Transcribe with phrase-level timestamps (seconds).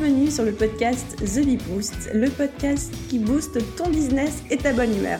[0.00, 4.72] Bienvenue sur le podcast The Bee Boost, le podcast qui booste ton business et ta
[4.72, 5.18] bonne humeur.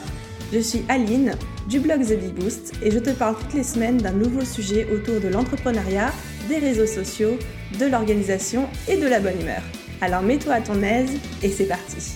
[0.51, 1.35] Je suis Aline
[1.67, 4.87] du blog The Bee Boost et je te parle toutes les semaines d'un nouveau sujet
[4.91, 6.11] autour de l'entrepreneuriat,
[6.49, 7.37] des réseaux sociaux,
[7.79, 9.61] de l'organisation et de la bonne humeur.
[10.01, 11.11] Alors mets-toi à ton aise
[11.43, 12.15] et c'est parti.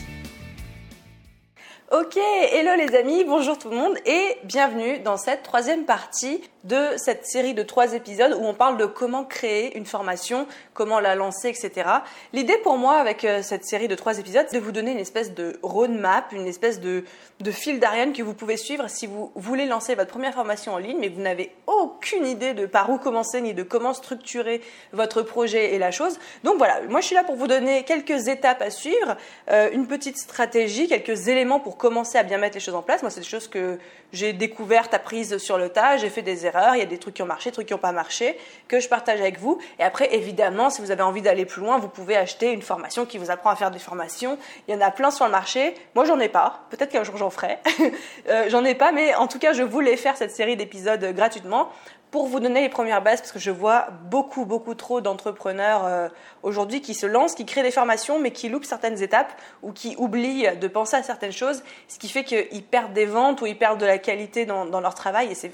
[1.91, 2.17] Ok,
[2.51, 7.25] hello les amis, bonjour tout le monde et bienvenue dans cette troisième partie de cette
[7.25, 11.49] série de trois épisodes où on parle de comment créer une formation, comment la lancer,
[11.49, 11.89] etc.
[12.33, 14.99] L'idée pour moi avec euh, cette série de trois épisodes, c'est de vous donner une
[14.99, 17.03] espèce de roadmap, une espèce de,
[17.51, 20.97] fil d'Ariane que vous pouvez suivre si vous voulez lancer votre première formation en ligne
[20.99, 24.61] mais vous n'avez aucune idée de par où commencer ni de comment structurer
[24.91, 26.19] votre projet et la chose.
[26.43, 29.17] Donc voilà, moi je suis là pour vous donner quelques étapes à suivre,
[29.51, 33.03] euh, une petite stratégie, quelques éléments pour commencer à bien mettre les choses en place.
[33.03, 33.77] Moi c'est des choses que
[34.11, 37.15] j'ai découvertes, apprises sur le tas, j'ai fait des erreurs, il y a des trucs
[37.15, 39.59] qui ont marché, des trucs qui n'ont pas marché, que je partage avec vous.
[39.79, 43.05] Et après, évidemment, si vous avez envie d'aller plus loin, vous pouvez acheter une formation
[43.05, 44.37] qui vous apprend à faire des formations.
[44.67, 45.75] Il y en a plein sur le marché.
[45.95, 46.61] Moi, j'en ai pas.
[46.69, 47.57] Peut-être qu'un jour j'en ferai.
[48.29, 51.69] euh, j'en ai pas, mais en tout cas, je voulais faire cette série d'épisodes gratuitement
[52.15, 56.07] pour vous donner les premières bases, parce que je vois beaucoup, beaucoup trop d'entrepreneurs euh,
[56.43, 59.33] aujourd'hui qui se lancent, qui créent des formations, mais qui loupent certaines étapes
[59.63, 63.41] ou qui oublient de penser à certaines choses, ce qui fait qu'ils perdent des ventes
[63.41, 65.51] ou ils perdent de la qualité dans, dans leur travail, et c'est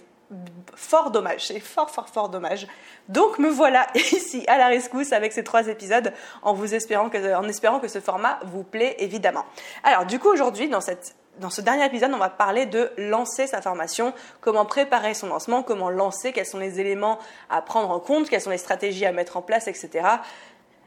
[0.75, 2.67] fort dommage, c'est fort, fort, fort dommage.
[3.09, 7.35] Donc me voilà ici à la rescousse avec ces trois épisodes, en vous espérant que,
[7.35, 9.45] en espérant que ce format vous plaît évidemment.
[9.83, 13.47] Alors du coup aujourd'hui dans cette dans ce dernier épisode, on va parler de lancer
[13.47, 17.99] sa formation, comment préparer son lancement, comment lancer, quels sont les éléments à prendre en
[17.99, 20.05] compte, quelles sont les stratégies à mettre en place, etc.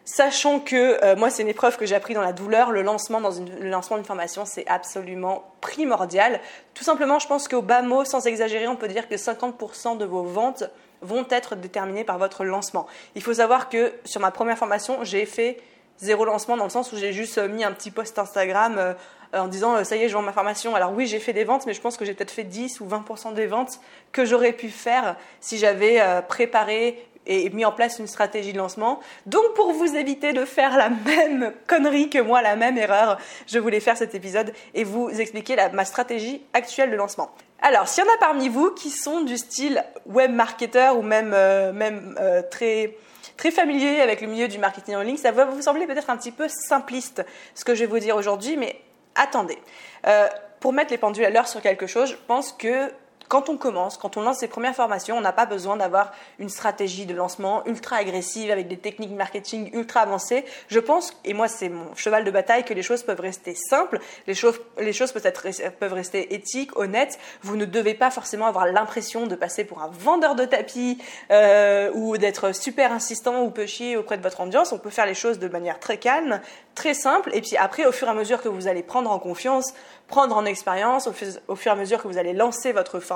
[0.05, 3.23] Sachant que euh, moi, c'est une épreuve que j'ai appris dans la douleur, le lancement
[3.23, 6.41] dans une, d'une formation, c'est absolument primordial.
[6.75, 10.05] Tout simplement, je pense qu'au bas mot, sans exagérer, on peut dire que 50% de
[10.05, 10.64] vos ventes
[11.01, 12.87] vont être déterminées par votre lancement.
[13.14, 15.59] Il faut savoir que sur ma première formation, j'ai fait
[15.98, 18.95] zéro lancement dans le sens où j'ai juste mis un petit post Instagram euh,
[19.33, 20.75] en disant ça y est, je vends ma formation.
[20.75, 22.87] Alors oui, j'ai fait des ventes, mais je pense que j'ai peut-être fait 10 ou
[22.87, 23.81] 20% des ventes
[24.13, 28.58] que j'aurais pu faire si j'avais euh, préparé et mis en place une stratégie de
[28.58, 29.01] lancement.
[29.27, 33.58] Donc pour vous éviter de faire la même connerie que moi, la même erreur, je
[33.58, 37.30] voulais faire cet épisode et vous expliquer ma stratégie actuelle de lancement.
[37.63, 41.33] Alors, s'il y en a parmi vous qui sont du style web marketer ou même,
[41.34, 42.96] euh, même euh, très
[43.36, 46.17] très familier avec le milieu du marketing en ligne, ça va vous sembler peut-être un
[46.17, 47.24] petit peu simpliste
[47.55, 48.80] ce que je vais vous dire aujourd'hui, mais
[49.14, 49.58] attendez.
[50.07, 50.29] Euh,
[50.61, 52.90] pour mettre les pendules à l'heure sur quelque chose, je pense que
[53.29, 56.48] quand on commence, quand on lance ses premières formations, on n'a pas besoin d'avoir une
[56.48, 60.45] stratégie de lancement ultra agressive avec des techniques marketing ultra avancées.
[60.68, 63.98] Je pense, et moi c'est mon cheval de bataille, que les choses peuvent rester simples,
[64.27, 65.46] les choses, les choses peuvent, être,
[65.79, 67.18] peuvent rester éthiques, honnêtes.
[67.42, 70.98] Vous ne devez pas forcément avoir l'impression de passer pour un vendeur de tapis
[71.30, 74.73] euh, ou d'être super insistant ou pushy auprès de votre ambiance.
[74.73, 76.40] On peut faire les choses de manière très calme,
[76.74, 79.18] très simple, et puis après, au fur et à mesure que vous allez prendre en
[79.18, 79.74] confiance,
[80.08, 81.13] prendre en expérience, au,
[81.57, 83.14] fur et à mesure que vous allez lancer votre formation,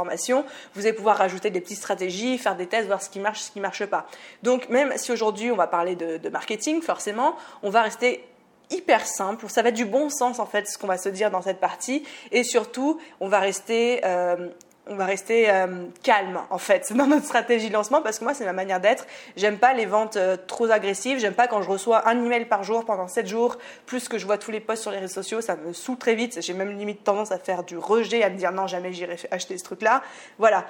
[0.75, 3.50] vous allez pouvoir rajouter des petites stratégies, faire des tests, voir ce qui marche, ce
[3.50, 4.06] qui ne marche pas.
[4.42, 8.25] Donc même si aujourd'hui on va parler de, marketing, forcément, on va rester
[8.70, 11.31] hyper simple, ça va être du bon sens en fait ce qu'on va se dire
[11.31, 14.48] dans cette partie, et surtout on va rester euh,
[14.88, 18.34] on va rester euh, calme en fait dans notre stratégie de lancement parce que moi
[18.34, 19.06] c'est ma manière d'être.
[19.37, 22.65] J'aime pas les ventes euh, trop agressives, j'aime pas quand je reçois un email par
[22.65, 25.41] jour pendant 7 jours, plus que je vois tous les posts sur les réseaux sociaux,
[25.41, 26.41] ça me saoule très vite.
[26.41, 29.59] J'ai même limite tendance à faire du rejet, à me dire non jamais j'irai acheter
[29.59, 30.03] ce truc là.
[30.38, 30.65] Voilà,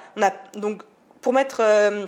[0.54, 0.82] donc
[1.20, 2.06] pour mettre euh,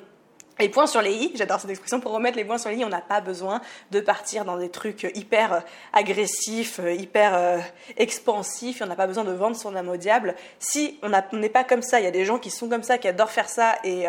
[0.61, 2.85] les points sur les i, j'adore cette expression, pour remettre les points sur les i,
[2.85, 3.61] on n'a pas besoin
[3.91, 5.61] de partir dans des trucs hyper euh,
[5.93, 7.59] agressifs, euh, hyper euh,
[7.97, 10.35] expansifs, on n'a pas besoin de vendre son âme au diable.
[10.59, 12.99] Si on n'est pas comme ça, il y a des gens qui sont comme ça,
[12.99, 14.07] qui adorent faire ça, et,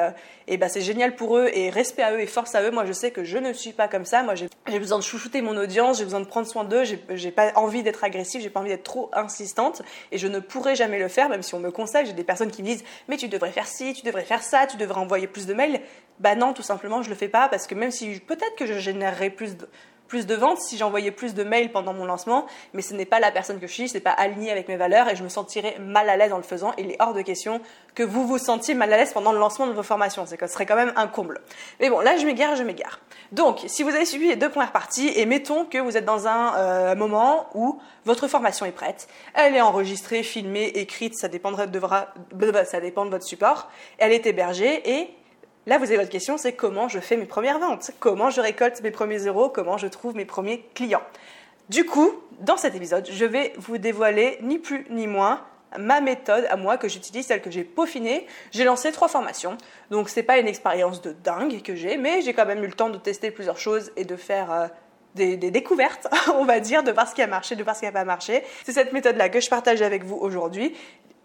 [0.57, 2.72] bah, c'est génial pour eux, et respect à eux, et force à eux.
[2.72, 4.22] Moi, je sais que je ne suis pas comme ça.
[4.22, 7.52] Moi, j'ai besoin de chouchouter mon audience, j'ai besoin de prendre soin d'eux, j'ai pas
[7.55, 9.81] envie d'être agressive, j'ai pas envie d'être trop insistante,
[10.11, 12.05] et je ne pourrai jamais le faire, même si on me conseille.
[12.05, 14.67] J'ai des personnes qui me disent, mais tu devrais faire ci, tu devrais faire ça,
[14.67, 15.81] tu devrais envoyer plus de mails.
[16.20, 19.29] Bah tout simplement, je le fais pas parce que même si peut-être que je générerais
[19.29, 19.67] plus de,
[20.11, 23.22] plus de ventes si j'envoyais plus de mails pendant mon lancement, mais ce n'est pas
[23.22, 25.29] la personne que je suis, ce n'est pas aligné avec mes valeurs et je me
[25.29, 26.73] sentirais mal à l'aise en le faisant.
[26.78, 27.61] Il est hors de question
[27.96, 30.26] que vous vous sentiez mal à l'aise pendant le lancement de vos formations.
[30.26, 31.40] C'est ce serait quand même un comble.
[31.79, 32.99] Mais bon, là je m'égare, je m'égare.
[33.32, 36.28] Donc, si vous avez suivi les deux premières parties et mettons que vous êtes dans
[36.28, 41.67] un euh, moment où votre formation est prête, elle est enregistrée, filmée, écrite, ça dépendra
[41.67, 42.08] devra,
[42.66, 45.16] ça dépend de votre support, elle est hébergée et
[45.67, 48.81] Là, vous avez votre question, c'est comment je fais mes premières ventes, comment je récolte
[48.81, 51.03] mes premiers euros, comment je trouve mes premiers clients?
[51.69, 55.46] Du coup, dans cet épisode, je vais vous dévoiler ni plus ni moins
[55.78, 58.25] ma méthode à moi que j'utilise, celle que j'ai peaufinée.
[58.52, 59.58] J'ai lancé trois formations,
[59.90, 62.73] donc c'est pas une expérience de dingue que j'ai, mais j'ai quand même eu le
[62.73, 64.67] temps de tester plusieurs choses et de faire euh,
[65.16, 67.85] des, découvertes, on va dire, de voir ce qui a marché, de voir ce qui
[67.85, 68.43] n'a pas marché.
[68.66, 70.75] C'est cette méthode-là que je partage avec vous aujourd'hui.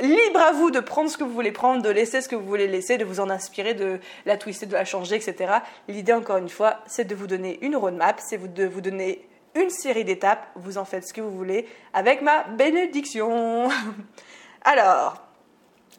[0.01, 2.45] Libre à vous de prendre ce que vous voulez prendre, de laisser ce que vous
[2.45, 5.55] voulez laisser, de vous en inspirer, de la twister, de la changer, etc.
[5.89, 9.71] L'idée, encore une fois, c'est de vous donner une roadmap, c'est de vous donner une
[9.71, 10.47] série d'étapes.
[10.55, 13.71] Vous en faites ce que vous voulez avec ma bénédiction.
[14.65, 15.23] Alors,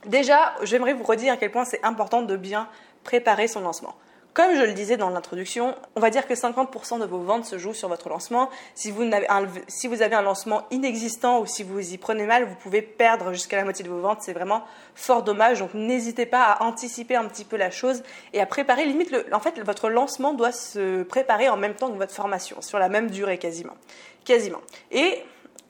[0.05, 2.69] déjà, j'aimerais vous redire à quel point c'est important de bien
[3.03, 3.95] préparer son lancement.
[4.37, 7.57] Comme je le disais dans l'introduction, on va dire que 50% de vos ventes se
[7.57, 8.51] jouent sur votre lancement.
[8.75, 9.25] Si vous, avez
[10.15, 13.83] un, lancement inexistant ou si vous y prenez mal, vous pouvez perdre jusqu'à la moitié
[13.83, 14.19] de vos ventes.
[14.21, 14.63] C'est vraiment
[14.93, 15.57] fort dommage.
[15.57, 18.85] Donc n'hésitez pas à anticiper un petit peu la chose et à préparer.
[18.85, 22.77] Limite, en fait, votre lancement doit se préparer en même temps que votre formation, sur
[22.77, 23.73] la même durée quasiment.
[24.23, 24.61] Quasiment.
[24.91, 25.23] Et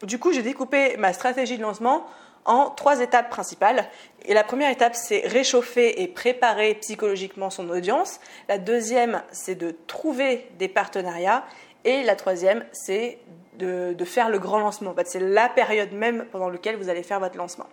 [0.03, 2.05] du coup, j'ai découpé ma stratégie de lancement
[2.47, 3.87] en trois étapes principales.
[4.25, 8.19] Et la première étape, c'est réchauffer et préparer psychologiquement son audience.
[8.49, 11.45] La deuxième, c'est de trouver des partenariats.
[11.85, 13.19] Et la troisième, c'est
[13.57, 14.91] de, faire le grand lancement.
[14.91, 17.67] En fait, c'est la période même pendant laquelle vous allez faire votre lancement.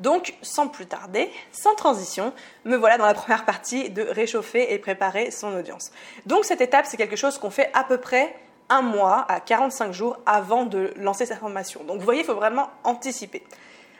[0.00, 2.32] Donc, sans plus tarder, sans transition,
[2.64, 5.90] me voilà dans la première partie de réchauffer et préparer son audience.
[6.24, 8.34] Donc, cette étape, c'est quelque chose qu'on fait à peu près
[8.68, 11.84] un mois à 45 jours avant de lancer sa formation.
[11.84, 13.42] Donc vous voyez, il faut vraiment anticiper.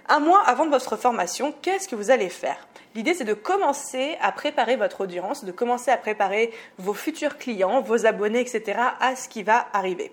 [0.09, 2.67] Un mois avant votre formation, qu'est-ce que vous allez faire?
[2.94, 7.82] L'idée, c'est de commencer à préparer votre audience, de commencer à préparer vos futurs clients,
[7.82, 10.11] vos abonnés, etc., à ce qui va arriver.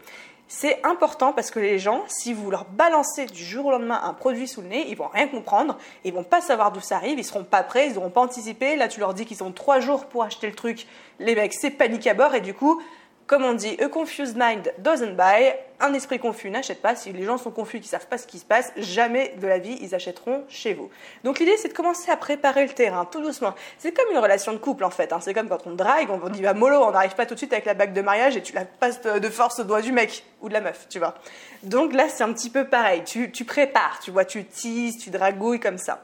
[0.48, 4.14] C'est important parce que les gens, si vous leur balancez du jour au lendemain un
[4.14, 7.18] produit sous le nez, ils vont rien comprendre, ils vont pas savoir d'où ça arrive,
[7.18, 8.76] ils seront pas prêts, ils n'auront pas anticipé.
[8.76, 10.86] Là, tu leur dis qu'ils ont trois jours pour acheter le truc,
[11.20, 12.80] les mecs, c'est panique à bord et du coup,
[13.28, 15.54] comme on dit, a confused mind doesn't buy.
[15.80, 16.96] Un esprit confus n'achète pas.
[16.96, 19.58] Si les gens sont confus, qui savent pas ce qui se passe, jamais de la
[19.58, 20.90] vie ils achèteront chez vous.
[21.24, 23.56] Donc l'idée c'est de commencer à préparer le terrain tout doucement.
[23.80, 25.12] C'est comme une relation de couple en fait.
[25.12, 25.20] Hein.
[25.22, 27.52] C'est comme quand on drague, on dit bah mollo, on n'arrive pas tout de suite
[27.52, 30.24] avec la bague de mariage et tu la passes de force au doigt du mec
[30.42, 31.16] ou de la meuf, tu vois.
[31.64, 33.04] Donc là c'est un petit peu pareil.
[33.06, 36.04] Tu, tu prépares, tu vois, tu teases, tu dragouilles comme ça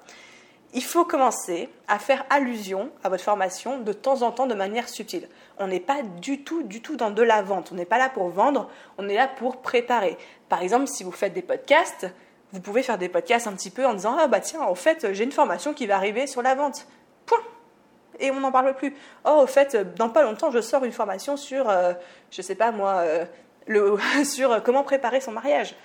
[0.73, 4.88] il faut commencer à faire allusion à votre formation de temps en temps de manière
[4.88, 5.27] subtile.
[5.57, 7.71] On n'est pas du tout, du tout dans de la vente.
[7.71, 10.18] On n'est pas là pour vendre, on est là pour préparer.
[10.50, 12.07] Par exemple, si vous faites des podcasts,
[12.53, 15.13] vous pouvez faire des podcasts un petit peu en disant Ah bah tiens, en fait,
[15.13, 16.88] j'ai une formation qui va arriver sur la vente.
[17.25, 17.39] Point.
[18.19, 18.95] Et on n'en parle plus.
[19.25, 21.94] Oh, au fait, dans pas longtemps, je sors une formation sur, euh,
[22.29, 23.25] je sais pas moi, euh,
[23.67, 25.75] le, sur comment préparer son mariage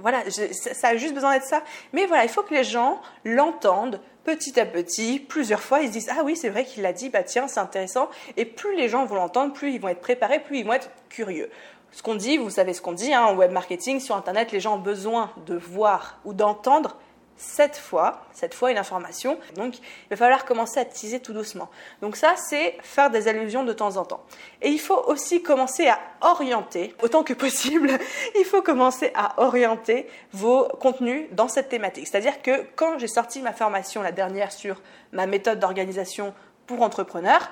[0.00, 1.62] voilà, ça a juste besoin d'être ça.
[1.92, 5.80] Mais voilà, il faut que les gens l'entendent petit à petit, plusieurs fois.
[5.80, 8.08] Ils se disent Ah oui, c'est vrai qu'il l'a dit, bah tiens, c'est intéressant.
[8.36, 10.90] Et plus les gens vont l'entendre, plus ils vont être préparés, plus ils vont être
[11.08, 11.50] curieux.
[11.92, 14.60] Ce qu'on dit, vous savez ce qu'on dit hein, en web marketing, sur Internet, les
[14.60, 16.96] gens ont besoin de voir ou d'entendre
[17.38, 19.38] cette fois, cette fois une information.
[19.54, 21.70] Donc, il va falloir commencer à teaser tout doucement.
[22.02, 24.24] Donc ça, c'est faire des allusions de temps en temps.
[24.60, 27.90] Et il faut aussi commencer à orienter, autant que possible,
[28.38, 32.08] il faut commencer à orienter vos contenus dans cette thématique.
[32.08, 34.82] C'est-à-dire que quand j'ai sorti ma formation, la dernière sur
[35.12, 36.34] ma méthode d'organisation
[36.66, 37.50] pour entrepreneurs,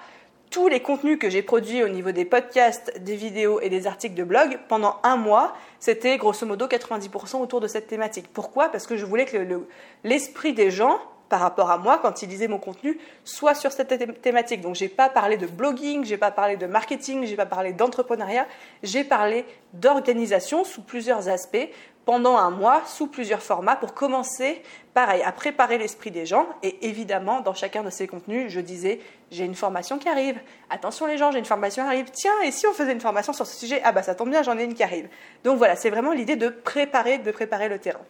[0.51, 4.15] tous les contenus que j'ai produits au niveau des podcasts, des vidéos et des articles
[4.15, 8.27] de blog pendant un mois, c'était grosso modo 90% autour de cette thématique.
[8.33, 8.69] Pourquoi?
[8.69, 9.37] Parce que je voulais que
[10.05, 10.99] l'esprit des gens
[11.29, 14.61] par rapport à moi quand ils lisaient mon contenu soit sur cette thématique.
[14.61, 18.47] Donc j'ai pas parlé de blogging, j'ai pas parlé de marketing, j'ai pas parlé d'entrepreneuriat,
[18.83, 21.69] j'ai parlé d'organisation sous plusieurs aspects
[22.07, 24.63] pendant un mois sous plusieurs formats pour commencer,
[24.95, 26.47] pareil, à préparer l'esprit des gens.
[26.63, 29.01] Et évidemment, dans chacun de ces contenus, je disais,
[29.33, 30.39] j'ai une formation qui arrive.
[30.71, 32.07] Attention les gens, j'ai une formation qui arrive.
[32.13, 33.83] Tiens, et si on faisait une formation sur ce sujet?
[33.85, 35.09] Ah bah ça tombe bien, j'en ai une qui arrive.
[35.43, 38.01] Donc voilà, c'est vraiment l'idée de préparer, de préparer le terrain.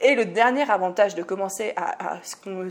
[0.00, 2.68] Et le dernier avantage de commencer à, ce qu'on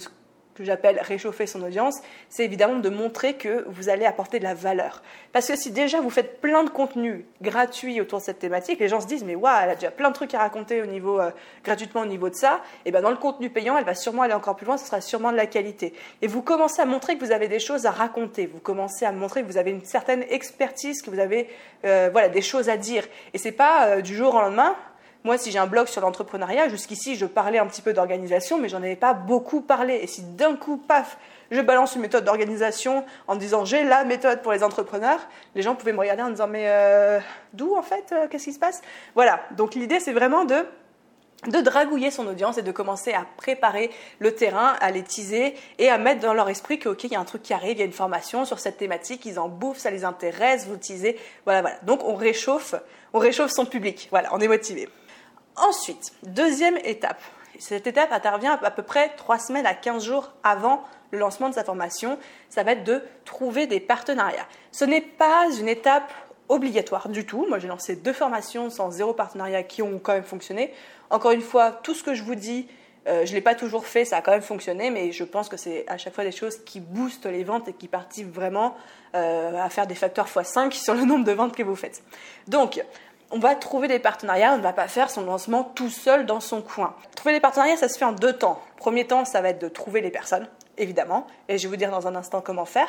[0.58, 2.00] que j'appelle réchauffer son audience,
[2.30, 5.02] c'est évidemment de montrer que vous allez apporter de la valeur.
[5.32, 8.88] Parce que si déjà vous faites plein de contenus gratuits autour de cette thématique, les
[8.88, 11.20] gens se disent mais waouh, elle a déjà plein de trucs à raconter au niveau
[11.20, 11.32] euh,
[11.64, 14.34] gratuitement au niveau de ça, et ben dans le contenu payant, elle va sûrement aller
[14.34, 15.94] encore plus loin, ce sera sûrement de la qualité.
[16.22, 19.12] Et vous commencez à montrer que vous avez des choses à raconter, vous commencez à
[19.12, 21.50] montrer que vous avez une certaine expertise, que vous avez
[21.86, 23.06] euh, voilà des choses à dire.
[23.34, 24.76] Et c'est pas euh, du jour au lendemain,
[25.28, 28.70] moi, si j'ai un blog sur l'entrepreneuriat, jusqu'ici, je parlais un petit peu d'organisation, mais
[28.70, 30.00] j'en avais pas beaucoup parlé.
[30.02, 31.18] Et si d'un coup, paf,
[31.52, 35.20] je balance une méthode d'organisation en disant j'ai la méthode pour les entrepreneurs,
[35.54, 37.20] les gens pouvaient me regarder en disant mais euh,
[37.54, 38.82] d'où en fait euh, Qu'est-ce qui se passe?
[39.16, 39.42] Voilà.
[39.58, 40.66] Donc l'idée, c'est vraiment de
[41.46, 45.88] de dragouiller son audience et de commencer à préparer le terrain, à les teaser et
[45.88, 47.80] à mettre dans leur esprit que ok, il y a un truc qui arrive, il
[47.80, 51.16] y a une formation sur cette thématique, ils en bouffent, ça les intéresse, vous teasez,
[51.46, 51.78] voilà, voilà.
[51.84, 52.74] Donc on réchauffe,
[53.14, 54.90] on réchauffe son public, voilà, on est motivé.
[55.58, 57.22] Ensuite, deuxième étape.
[57.58, 61.56] Cette étape intervient à peu près 3 semaines à 15 jours avant le lancement de
[61.56, 62.20] sa formation.
[62.50, 64.48] Ça va être de trouver des partenariats.
[64.72, 66.12] Ce n'est pas une étape
[66.48, 67.46] obligatoire du tout.
[67.50, 70.72] Moi, j'ai lancé deux formations sans zéro partenariat qui ont quand même fonctionné.
[71.10, 72.68] Encore une fois, tout ce que je vous dis,
[73.08, 75.48] euh, je ne l'ai pas toujours fait, ça a quand même fonctionné, mais je pense
[75.48, 78.76] que c'est à chaque fois des choses qui boostent les ventes et qui participent vraiment
[79.16, 82.04] euh, à faire des facteurs x5 sur le nombre de ventes que vous faites.
[82.48, 82.84] Donc,
[83.32, 86.40] on va trouver des partenariats, on ne va pas faire son lancement tout seul dans
[86.40, 86.96] son coin.
[87.16, 88.62] Trouver des partenariats, ça se fait en deux temps.
[88.78, 91.92] Premier temps, ça va être de trouver les personnes, évidemment, et je vais vous dire
[91.92, 92.88] dans un instant comment faire.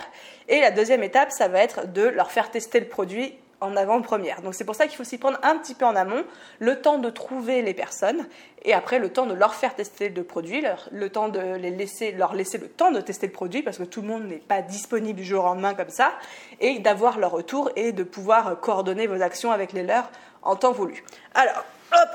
[0.48, 4.40] Et la deuxième étape, ça va être de leur faire tester le produit en avant-première.
[4.42, 6.24] Donc c'est pour ça qu'il faut s'y prendre un petit peu en amont,
[6.58, 8.26] le temps de trouver les personnes
[8.62, 12.12] et après le temps de leur faire tester le produit, le temps de les laisser,
[12.12, 14.62] leur laisser le temps de tester le produit parce que tout le monde n'est pas
[14.62, 16.12] disponible jour au lendemain comme ça
[16.60, 20.10] et d'avoir leur retour et de pouvoir coordonner vos actions avec les leurs
[20.42, 21.04] en temps voulu.
[21.34, 22.08] Alors, hop,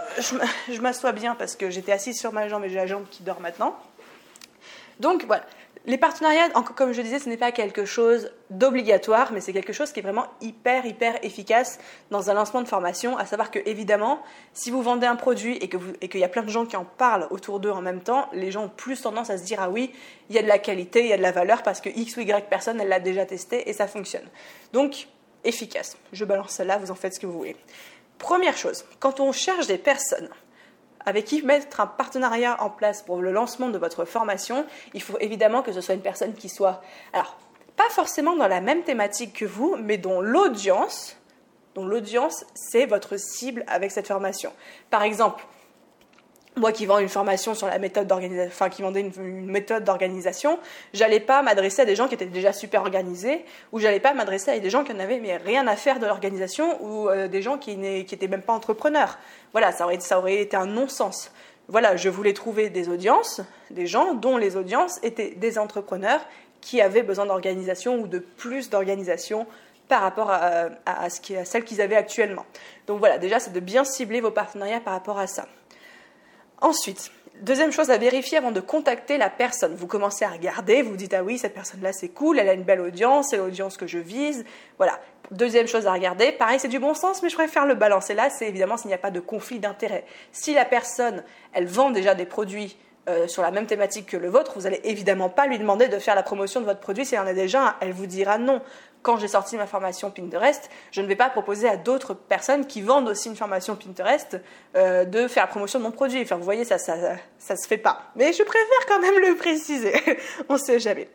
[0.69, 3.23] je m'assois bien parce que j'étais assise sur ma jambe et j'ai la jambe qui
[3.23, 3.75] dort maintenant.
[5.00, 5.43] Donc voilà,
[5.85, 9.91] les partenariats, comme je disais, ce n'est pas quelque chose d'obligatoire, mais c'est quelque chose
[9.91, 11.77] qui est vraiment hyper, hyper efficace
[12.09, 13.17] dans un lancement de formation.
[13.17, 14.21] À savoir que, évidemment,
[14.53, 15.67] si vous vendez un produit et
[16.07, 18.49] qu'il y a plein de gens qui en parlent autour d'eux en même temps, les
[18.49, 19.91] gens ont plus tendance à se dire Ah oui,
[20.29, 22.15] il y a de la qualité, il y a de la valeur parce que X
[22.15, 24.27] ou Y personne, elle l'a déjà testé et ça fonctionne.
[24.71, 25.07] Donc,
[25.43, 25.97] efficace.
[26.13, 27.57] Je balance celle-là, vous en faites ce que vous voulez.
[28.19, 30.29] Première chose, quand on cherche des personnes
[31.05, 35.17] avec qui mettre un partenariat en place pour le lancement de votre formation, il faut
[35.19, 36.81] évidemment que ce soit une personne qui soit,
[37.13, 37.38] alors,
[37.75, 41.17] pas forcément dans la même thématique que vous, mais dont l'audience,
[41.75, 44.53] dont l'audience, c'est votre cible avec cette formation.
[44.89, 45.43] Par exemple,
[46.55, 50.60] moi qui vends une formation sur la méthode d'organisation, enfin qui vendais une, méthode d'organisation,
[50.93, 54.51] j'allais pas m'adresser à des gens qui étaient déjà super organisés, ou j'allais pas m'adresser
[54.51, 57.57] à des gens qui n'avaient mais rien à faire de l'organisation, ou euh, des gens
[57.57, 59.17] qui n'étaient même pas entrepreneurs.
[59.51, 61.31] Voilà, ça aurait, été un non-sens.
[61.67, 63.41] Voilà, je voulais trouver des audiences,
[63.72, 66.22] des gens dont les audiences étaient des entrepreneurs
[66.62, 69.48] qui avaient besoin d'organisation ou de plus d'organisation
[69.88, 70.69] par rapport à,
[71.10, 72.45] ce à celle qu'ils avaient actuellement.
[72.88, 75.45] Donc voilà, déjà, c'est de bien cibler vos partenariats par rapport à ça.
[76.63, 79.75] Ensuite, deuxième chose à vérifier avant de contacter la personne.
[79.75, 82.63] Vous commencez à regarder, vous dites ah oui, cette personne-là c'est cool, elle a une
[82.63, 84.46] belle audience, c'est l'audience que je vise.
[84.77, 84.98] Voilà.
[85.32, 88.29] Deuxième chose à regarder, pareil, c'est du bon sens, mais je préfère le balancer là,
[88.29, 90.05] c'est évidemment s'il n'y a pas de conflit d'intérêt.
[90.32, 92.77] Si la personne, elle vend déjà des produits
[93.10, 96.00] euh, sur la même thématique que le vôtre, vous n'allez évidemment pas lui demander de
[96.00, 98.62] faire la promotion de votre produit s'il y en a déjà Elle vous dira non.
[99.01, 102.81] Quand j'ai sorti ma formation Pinterest, je ne vais pas proposer à d'autres personnes qui
[102.81, 104.39] vendent aussi une formation Pinterest
[104.77, 106.22] euh, de faire la promotion de mon produit.
[106.22, 106.95] Enfin, vous voyez, ça, ça,
[107.38, 108.03] ça se fait pas.
[108.15, 109.93] Mais je préfère quand même le préciser.
[110.48, 111.10] On sait jamais.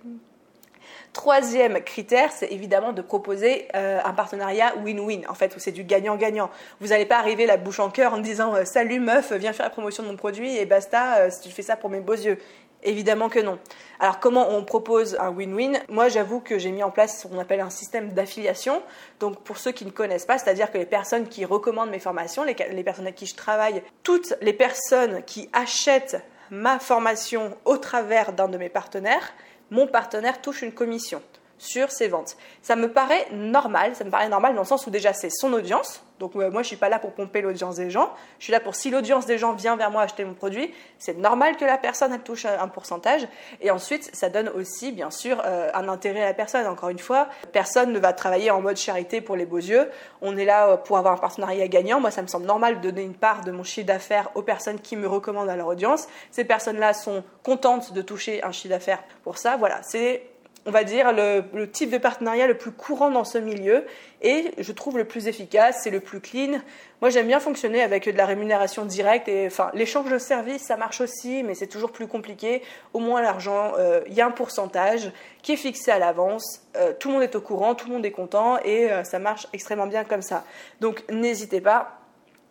[1.12, 5.85] Troisième critère, c'est évidemment de proposer euh, un partenariat win-win, en fait, où c'est du
[5.85, 6.50] gagnant-gagnant.
[6.81, 9.67] Vous n'allez pas arriver la bouche en cœur en disant euh, Salut meuf, viens faire
[9.67, 12.12] la promotion de mon produit et basta, euh, si tu fais ça pour mes beaux
[12.12, 12.38] yeux.
[12.85, 13.59] Évidemment que non.
[13.99, 15.81] Alors comment on propose un win-win?
[15.88, 18.83] Moi j'avoue que j'ai mis en place ce qu'on appelle un système d'affiliation.
[19.19, 22.45] Donc pour ceux qui ne connaissent pas, c'est-à-dire que les personnes qui recommandent mes formations,
[22.45, 27.79] les, les personnes avec qui je travaille, toutes les personnes qui achètent ma formation au
[27.79, 29.33] travers d'un de mes partenaires,
[29.70, 31.22] mon partenaire touche une commission
[31.59, 32.37] sur ses ventes.
[32.62, 35.53] Ça me paraît normal, ça me paraît normal dans le sens où déjà c'est son
[35.53, 36.03] audience.
[36.19, 38.75] Donc moi je suis pas là pour pomper l'audience des gens, je suis là pour
[38.75, 42.12] si l'audience des gens vient vers moi acheter mon produit, c'est normal que la personne
[42.12, 43.29] elle touche un pourcentage
[43.61, 46.67] et ensuite ça donne aussi bien sûr euh, un intérêt à la personne.
[46.67, 49.88] Encore une fois, personne ne va travailler en mode charité pour les beaux yeux.
[50.21, 52.00] On est là euh, pour avoir un partenariat gagnant.
[52.00, 54.81] Moi ça me semble normal de donner une part de mon chiffre d'affaires aux personnes
[54.81, 56.09] qui me recommandent à leur audience.
[56.33, 59.57] Ces personnes-là sont contentes de toucher un chiffre d'affaires pour ça.
[59.57, 60.23] Voilà, c'est
[60.68, 63.87] on va dire, le, type de partenariat le plus courant dans ce milieu
[64.20, 66.60] et je trouve le plus efficace, c'est le plus clean.
[67.00, 70.76] Moi, j'aime bien fonctionner avec de la rémunération directe et enfin, l'échange de services, ça
[70.76, 72.60] marche aussi, mais c'est toujours plus compliqué.
[72.92, 75.10] Au moins, l'argent, euh, il y a un pourcentage
[75.40, 76.60] qui est fixé à l'avance.
[76.76, 79.18] Euh, tout le monde est au courant, tout le monde est content et euh, ça
[79.18, 80.44] marche extrêmement bien comme ça.
[80.80, 81.98] Donc, n'hésitez pas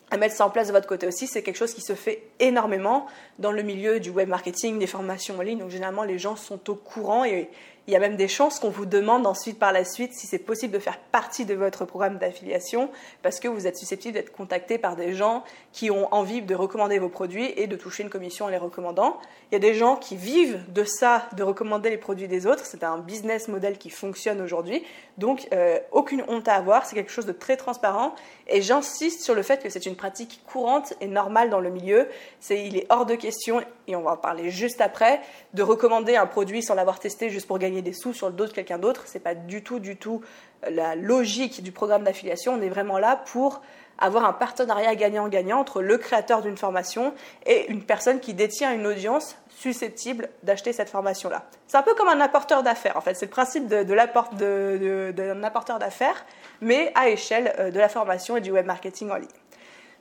[0.09, 1.27] à mettre ça en place de votre côté aussi.
[1.27, 3.05] C'est quelque chose qui se fait énormément
[3.37, 5.59] dans le milieu du web marketing, des formations en ligne.
[5.59, 7.49] Donc généralement, les gens sont au courant et
[7.87, 10.39] il y a même des chances qu'on vous demande ensuite par la suite si c'est
[10.39, 12.89] possible de faire partie de votre programme d'affiliation
[13.23, 16.99] parce que vous êtes susceptible d'être contacté par des gens qui ont envie de recommander
[16.99, 19.17] vos produits et de toucher une commission en les recommandant.
[19.51, 22.65] Il y a des gens qui vivent de ça, de recommander les produits des autres.
[22.65, 24.83] C'est un business model qui fonctionne aujourd'hui.
[25.17, 26.85] Donc, euh, aucune honte à avoir.
[26.85, 28.13] C'est quelque chose de très transparent.
[28.47, 32.07] Et j'insiste sur le fait que c'est une pratique courante et normale dans le milieu.
[32.41, 35.21] C'est, il est hors de question, et on va en parler juste après,
[35.53, 38.45] de recommander un produit sans l'avoir testé juste pour gagner des sous sur le dos
[38.45, 39.03] de quelqu'un d'autre.
[39.05, 40.21] C'est pas du tout, du tout
[40.69, 42.53] la logique du programme d'affiliation.
[42.53, 43.61] On est vraiment là pour
[43.99, 47.13] avoir un partenariat gagnant-gagnant entre le créateur d'une formation
[47.45, 51.45] et une personne qui détient une audience susceptible d'acheter cette formation-là.
[51.67, 53.15] C'est un peu comme un apporteur d'affaires, en fait.
[53.15, 56.25] C'est le principe de, d'un apporteur d'affaires,
[56.61, 59.27] mais à échelle euh, de la formation et du web marketing en ligne.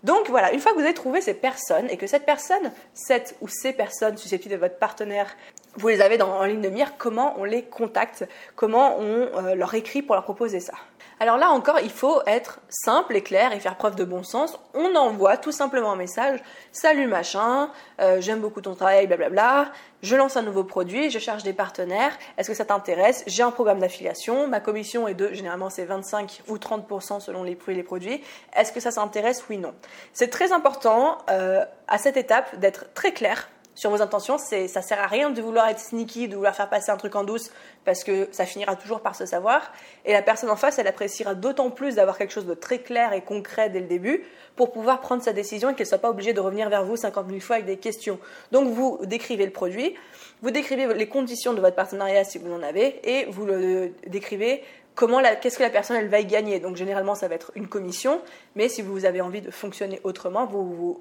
[0.04, 3.35] Donc voilà, une fois que vous avez trouvé ces personnes et que cette personne, cette
[3.40, 5.35] ou ces personnes susceptibles de votre partenaire,
[5.76, 9.54] vous les avez dans, en ligne de mire, comment on les contacte, comment on euh,
[9.54, 10.75] leur écrit pour leur proposer ça.
[11.18, 14.59] Alors là encore, il faut être simple et clair et faire preuve de bon sens.
[14.75, 16.40] On envoie tout simplement un message
[16.73, 19.73] Salut machin, euh, j'aime beaucoup ton travail, blablabla.
[20.02, 22.12] Je lance un nouveau produit, je cherche des partenaires.
[22.37, 23.25] Est-ce que ça t'intéresse?
[23.26, 24.47] J'ai un programme d'affiliation.
[24.47, 28.23] Ma commission est de, généralement, c'est 25 ou 30% selon les prix et les produits.
[28.54, 29.42] Est-ce que ça s'intéresse?
[29.49, 29.73] Oui, non.
[30.12, 34.38] C'est très important euh, à cette étape d'être très clair sur vos intentions.
[34.38, 37.14] C'est, ça sert à rien de vouloir être sneaky, de vouloir faire passer un truc
[37.14, 37.52] en douce,
[37.85, 39.73] parce que ça finira toujours par se savoir.
[40.04, 43.12] Et la personne en face, elle appréciera d'autant plus d'avoir quelque chose de très clair
[43.12, 44.25] et concret dès le début
[44.56, 46.97] pour pouvoir prendre sa décision et qu'elle ne soit pas obligée de revenir vers vous
[46.97, 48.18] 50 000 fois avec des questions.
[48.50, 49.95] Donc vous décrivez le produit,
[50.42, 54.62] vous décrivez les conditions de votre partenariat si vous en avez, et vous le décrivez
[54.97, 56.59] comment qu'est-ce que la personne elle va y gagner.
[56.59, 58.21] Donc généralement ça va être une commission,
[58.56, 61.00] mais si vous avez envie de fonctionner autrement, vous,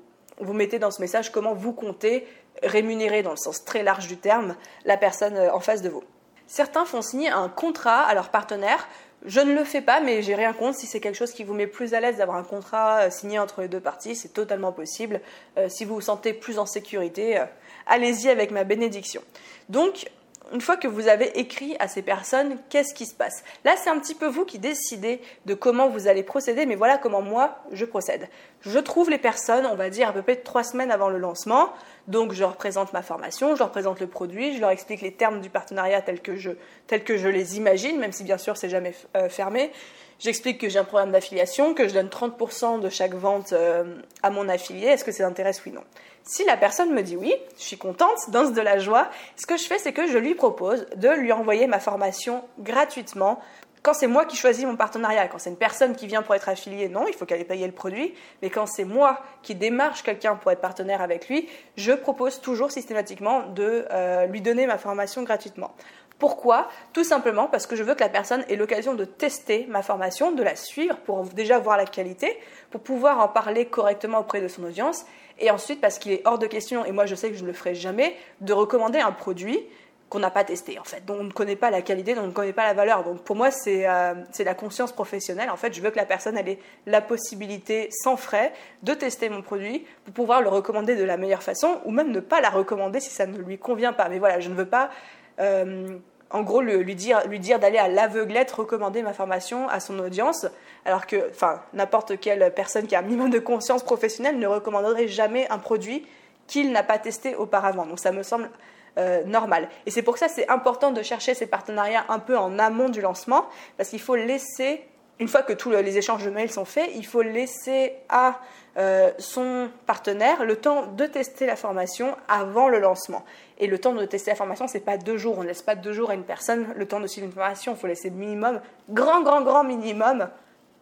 [0.53, 2.27] mettez dans ce message comment vous comptez
[2.63, 6.03] rémunérer, dans le sens très large du terme, la personne euh, en face de vous.
[6.47, 8.87] Certains font signer un contrat à leur partenaire.
[9.25, 10.77] Je ne le fais pas, mais j'ai rien contre.
[10.77, 13.39] Si c'est quelque chose qui vous met plus à l'aise d'avoir un contrat euh, signé
[13.39, 15.21] entre les deux parties, c'est totalement possible.
[15.57, 17.43] Euh, si vous vous sentez plus en sécurité,
[17.87, 19.21] allez-y avec ma bénédiction.
[19.69, 20.09] Donc,
[20.53, 23.43] une fois que vous avez écrit à ces personnes, qu'est-ce qui se passe?
[23.63, 26.97] Là, c'est un petit peu vous qui décidez de comment vous allez procéder, mais voilà
[26.97, 28.29] comment moi, je procède.
[28.61, 31.69] Je trouve les personnes, on va dire à peu près trois semaines avant le lancement,
[32.07, 35.41] donc je représente ma formation, je leur présente le produit, je leur explique les termes
[35.41, 36.51] du partenariat tels que je,
[36.87, 39.71] que je les imagine, même si bien sûr c'est jamais euh, fermé.
[40.19, 43.83] J'explique que j'ai un programme d'affiliation, que je donne 30% de chaque vente euh,
[44.23, 44.87] à mon affilié.
[44.87, 45.83] Est-ce que ça intéresse Oui, non.
[46.23, 49.57] Si la personne me dit oui, je suis contente, danse de la joie, ce que
[49.57, 53.39] je fais, c'est que je lui propose de lui envoyer ma formation gratuitement.
[53.83, 56.49] Quand c'est moi qui choisis mon partenariat, quand c'est une personne qui vient pour être
[56.49, 58.15] affiliée, non, il faut qu'elle ait payé le produit.
[58.41, 61.47] Mais quand c'est moi qui démarche quelqu'un pour être partenaire avec lui,
[61.77, 65.75] je propose toujours systématiquement de euh, lui donner ma formation gratuitement.
[66.19, 69.81] Pourquoi Tout simplement parce que je veux que la personne ait l'occasion de tester ma
[69.81, 72.37] formation, de la suivre pour déjà voir la qualité,
[72.71, 75.05] pour pouvoir en parler correctement auprès de son audience,
[75.39, 77.47] et ensuite parce qu'il est hors de question, et moi je sais que je ne
[77.47, 79.59] le ferai jamais, de recommander un produit
[80.07, 82.27] qu'on n'a pas testé en fait, dont on ne connaît pas la qualité, dont on
[82.27, 83.03] ne connaît pas la valeur.
[83.03, 85.49] Donc pour moi c'est euh, la conscience professionnelle.
[85.49, 89.41] En fait, je veux que la personne ait la possibilité sans frais de tester mon
[89.41, 92.99] produit pour pouvoir le recommander de la meilleure façon, ou même ne pas la recommander
[92.99, 94.07] si ça ne lui convient pas.
[94.07, 94.91] Mais voilà, je ne veux pas
[95.39, 95.97] euh,
[96.31, 100.47] en gros, lui dire, lui dire d'aller à l'aveuglette recommander ma formation à son audience,
[100.83, 105.07] alors que, enfin, n'importe quelle personne qui a un minimum de conscience professionnelle ne recommanderait
[105.07, 106.05] jamais un produit
[106.47, 107.85] qu'il n'a pas testé auparavant.
[107.85, 108.49] Donc ça me semble
[108.97, 109.69] euh, normal.
[109.85, 113.01] Et c'est pour ça c'est important de chercher ces partenariats un peu en amont du
[113.01, 113.45] lancement,
[113.77, 114.83] parce qu'il faut laisser
[115.19, 118.39] une fois que tous les échanges de mails sont faits, il faut laisser à
[118.77, 123.23] euh, son partenaire le temps de tester la formation avant le lancement.
[123.57, 125.37] Et le temps de tester la formation, c'est pas deux jours.
[125.37, 127.73] On ne laisse pas deux jours à une personne le temps de suivre une formation.
[127.73, 130.27] Il faut laisser minimum, grand, grand, grand minimum,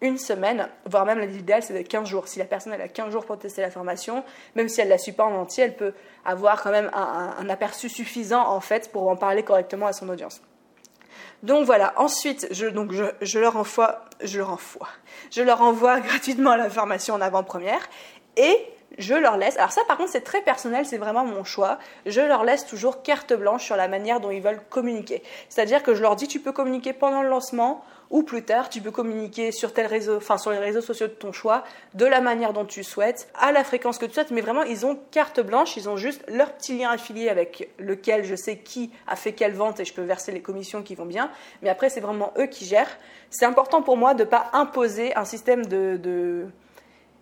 [0.02, 2.28] une semaine, voire même l'idéal, c'est de 15 jours.
[2.28, 4.24] Si la personne a 15 jours pour tester la formation,
[4.56, 5.94] même si elle la suit pas en entier, elle peut
[6.26, 10.10] avoir quand même un, un aperçu suffisant en fait pour en parler correctement à son
[10.10, 10.42] audience.
[11.44, 12.66] Donc voilà, ensuite, je,
[13.38, 14.88] leur envoie, je leur envoie,
[15.30, 17.82] je leur envoie gratuitement la formation en avant-première
[18.38, 18.58] et
[18.98, 22.22] je leur laisse, alors ça par contre c'est très personnel, c'est vraiment mon choix, je
[22.22, 25.24] leur laisse toujours carte blanche sur la manière dont ils veulent communiquer.
[25.50, 28.82] C'est-à-dire que je leur dis tu peux communiquer pendant le lancement ou plus tard tu
[28.82, 32.54] peux communiquer sur tel enfin sur les réseaux sociaux de ton choix, de la manière
[32.54, 35.76] dont tu souhaites, à la fréquence que tu souhaites, mais vraiment ils ont carte blanche,
[35.78, 39.54] ils ont juste leur petit lien affilié avec lequel je sais qui a fait quelle
[39.54, 42.48] vente et je peux verser les commissions qui vont bien, mais après c'est vraiment eux
[42.48, 42.98] qui gèrent.
[43.30, 46.48] C'est important pour moi de ne pas imposer un système de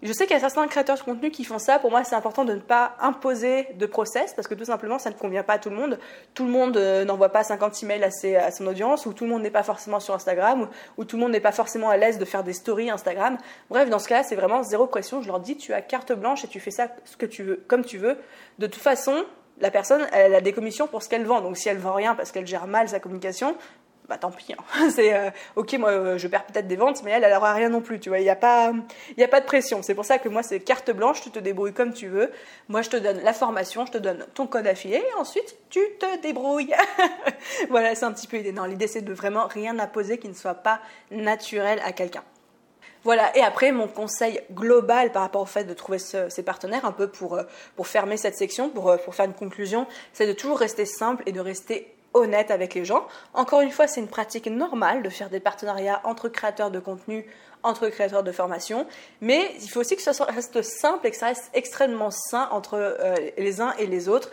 [0.03, 1.77] je sais qu'il y a certains créateurs de contenu qui font ça.
[1.77, 5.11] Pour moi, c'est important de ne pas imposer de process parce que tout simplement, ça
[5.11, 5.99] ne convient pas à tout le monde.
[6.33, 9.29] Tout le monde euh, n'envoie pas 50 emails à, à son audience ou tout le
[9.29, 12.17] monde n'est pas forcément sur Instagram ou, tout le monde n'est pas forcément à l'aise
[12.17, 13.37] de faire des stories Instagram.
[13.69, 15.21] Bref, dans ce cas-là, c'est vraiment zéro pression.
[15.21, 17.63] Je leur dis, tu as carte blanche et tu fais ça ce que tu veux,
[17.67, 18.17] comme tu veux.
[18.57, 19.23] De toute façon,
[19.59, 21.41] la personne, elle a des commissions pour ce qu'elle vend.
[21.41, 23.55] Donc si elle vend rien parce qu'elle gère mal sa communication,
[24.11, 24.53] bah tant pis.
[24.53, 24.89] Hein.
[24.93, 27.69] C'est euh, ok, moi euh, je perds peut-être des ventes, mais elle, elle n'aura rien
[27.69, 27.97] non plus.
[27.97, 28.73] Tu vois, il n'y a pas,
[29.15, 29.81] il a pas de pression.
[29.81, 32.29] C'est pour ça que moi c'est carte blanche, tu te débrouilles comme tu veux.
[32.67, 35.79] Moi je te donne la formation, je te donne ton code affilié, et ensuite tu
[35.97, 36.75] te débrouilles.
[37.69, 38.51] voilà, c'est un petit peu l'idée.
[38.51, 42.23] Non, l'idée c'est de vraiment rien imposer qui ne soit pas naturel à quelqu'un.
[43.05, 46.91] Voilà, et après, mon conseil global par rapport au fait de trouver ces partenaires, un
[46.91, 47.43] peu pour, euh,
[47.75, 51.31] pour fermer cette section, pour, pour faire une conclusion, c'est de toujours rester simple et
[51.31, 53.07] de rester honnête avec les gens.
[53.33, 57.25] Encore une fois, c'est une pratique normale de faire des partenariats entre créateurs de contenu,
[57.63, 58.87] entre créateurs de formation,
[59.21, 62.75] mais il faut aussi que ça reste simple et que ça reste extrêmement sain entre
[62.75, 64.29] euh, les uns et les autres.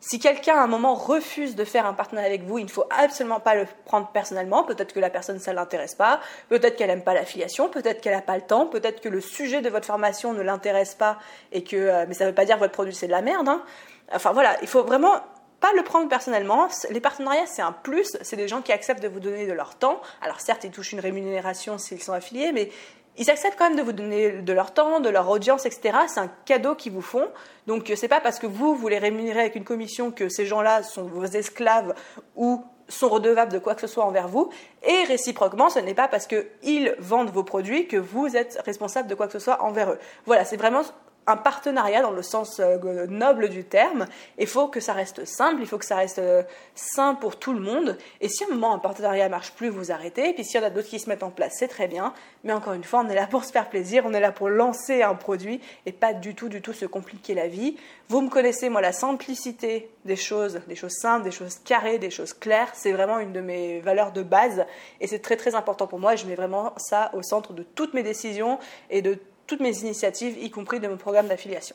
[0.00, 2.84] Si quelqu'un à un moment refuse de faire un partenariat avec vous, il ne faut
[2.96, 4.62] absolument pas le prendre personnellement.
[4.62, 6.20] Peut-être que la personne, ça ne l'intéresse pas.
[6.48, 7.68] Peut-être qu'elle n'aime pas l'affiliation.
[7.68, 8.66] Peut-être qu'elle n'a pas le temps.
[8.66, 11.18] Peut-être que le sujet de votre formation ne l'intéresse pas
[11.50, 13.22] et que, euh, mais ça ne veut pas dire que votre produit c'est de la
[13.22, 13.48] merde.
[13.48, 13.64] Hein.
[14.12, 15.20] Enfin voilà, il faut vraiment
[15.60, 16.68] pas le prendre personnellement.
[16.90, 18.16] Les partenariats, c'est un plus.
[18.22, 20.00] C'est des gens qui acceptent de vous donner de leur temps.
[20.22, 22.70] Alors certes, ils touchent une rémunération s'ils sont affiliés, mais
[23.16, 25.98] ils acceptent quand même de vous donner de leur temps, de leur audience, etc.
[26.06, 27.28] C'est un cadeau qu'ils vous font.
[27.66, 30.84] Donc c'est pas parce que vous, vous les rémunérez avec une commission que ces gens-là
[30.84, 31.94] sont vos esclaves
[32.36, 34.50] ou sont redevables de quoi que ce soit envers vous.
[34.86, 39.14] Et réciproquement, ce n'est pas parce qu'ils vendent vos produits que vous êtes responsable de
[39.14, 39.98] quoi que ce soit envers eux.
[40.24, 40.82] Voilà, c'est vraiment
[41.28, 44.06] un partenariat dans le sens euh, noble du terme.
[44.38, 46.42] Il faut que ça reste simple, il faut que ça reste euh,
[46.74, 47.98] sain pour tout le monde.
[48.22, 50.30] Et si à un moment un partenariat marche plus, vous arrêtez.
[50.30, 52.14] Et puis s'il y en a d'autres qui se mettent en place, c'est très bien.
[52.44, 54.48] Mais encore une fois, on est là pour se faire plaisir, on est là pour
[54.48, 57.76] lancer un produit et pas du tout, du tout se compliquer la vie.
[58.08, 62.10] Vous me connaissez, moi, la simplicité des choses, des choses simples, des choses carrées, des
[62.10, 64.64] choses claires, c'est vraiment une de mes valeurs de base
[65.02, 66.16] et c'est très très important pour moi.
[66.16, 70.38] Je mets vraiment ça au centre de toutes mes décisions et de toutes mes initiatives,
[70.40, 71.74] y compris de mon programme d'affiliation.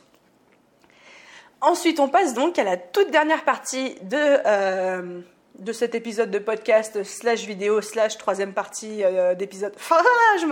[1.59, 5.21] Ensuite, on passe donc à la toute dernière partie de, euh,
[5.59, 9.73] de cet épisode de podcast slash vidéo slash troisième partie euh, d'épisode.
[10.39, 10.45] Je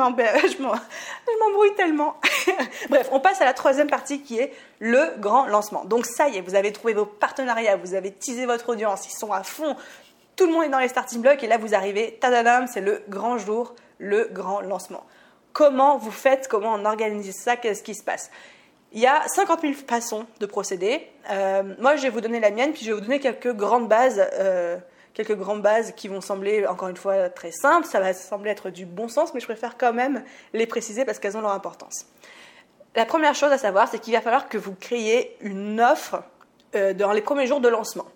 [1.40, 2.16] m'embrouille tellement.
[2.90, 5.86] Bref, on passe à la troisième partie qui est le grand lancement.
[5.86, 9.18] Donc ça y est, vous avez trouvé vos partenariats, vous avez teasé votre audience, ils
[9.18, 9.76] sont à fond,
[10.36, 13.04] tout le monde est dans les starting blocks et là vous arrivez, tadadam, c'est le
[13.10, 15.04] grand jour, le grand lancement.
[15.54, 18.30] Comment vous faites Comment on organise ça Qu'est-ce qui se passe
[18.94, 21.08] il y a 50 000 façons de procéder.
[21.30, 23.88] Euh, moi, je vais vous donner la mienne, puis je vais vous donner quelques grandes
[23.88, 24.78] bases, euh,
[25.14, 27.88] quelques grandes bases qui vont sembler, encore une fois, très simples.
[27.88, 31.20] Ça va sembler être du bon sens, mais je préfère quand même les préciser parce
[31.20, 32.06] qu'elles ont leur importance.
[32.96, 36.24] La première chose à savoir, c'est qu'il va falloir que vous créiez une offre
[36.76, 38.08] euh, dans les premiers jours de lancement.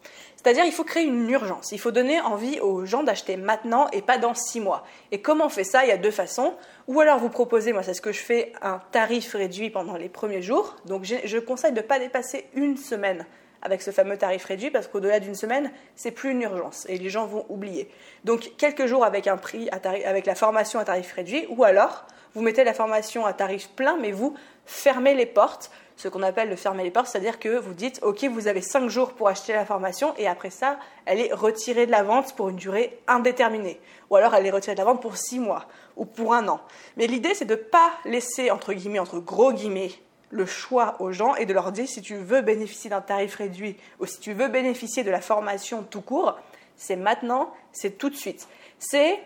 [0.45, 1.71] C'est-à-dire, il faut créer une urgence.
[1.71, 4.83] Il faut donner envie aux gens d'acheter maintenant et pas dans six mois.
[5.11, 5.85] Et comment on fait ça?
[5.85, 6.53] Il y a deux façons.
[6.87, 10.07] Ou alors vous proposez, moi c'est ce que je fais, un tarif réduit pendant les
[10.07, 10.75] premiers jours.
[10.85, 13.25] Donc je conseille de ne pas dépasser une semaine
[13.63, 17.09] avec ce fameux tarif réduit parce qu'au-delà d'une semaine, c'est plus une urgence et les
[17.09, 17.89] gens vont oublier.
[18.23, 22.05] Donc quelques jours avec un prix avec la formation à tarif réduit ou alors
[22.35, 24.35] vous mettez la formation à tarif plein mais vous
[24.67, 28.23] fermez les portes ce qu'on appelle le fermer les portes, c'est-à-dire que vous dites, OK,
[28.25, 31.91] vous avez 5 jours pour acheter la formation et après ça, elle est retirée de
[31.91, 33.79] la vente pour une durée indéterminée.
[34.09, 36.59] Ou alors elle est retirée de la vente pour 6 mois ou pour un an.
[36.97, 39.91] Mais l'idée, c'est de ne pas laisser, entre guillemets, entre gros guillemets,
[40.31, 43.77] le choix aux gens et de leur dire si tu veux bénéficier d'un tarif réduit
[43.99, 46.37] ou si tu veux bénéficier de la formation tout court,
[46.75, 48.47] c'est maintenant, c'est tout de suite.
[48.79, 49.19] C'est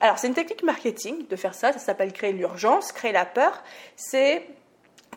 [0.00, 3.62] alors c'est une technique marketing de faire ça, ça s'appelle créer l'urgence, créer la peur.
[3.96, 4.46] C'est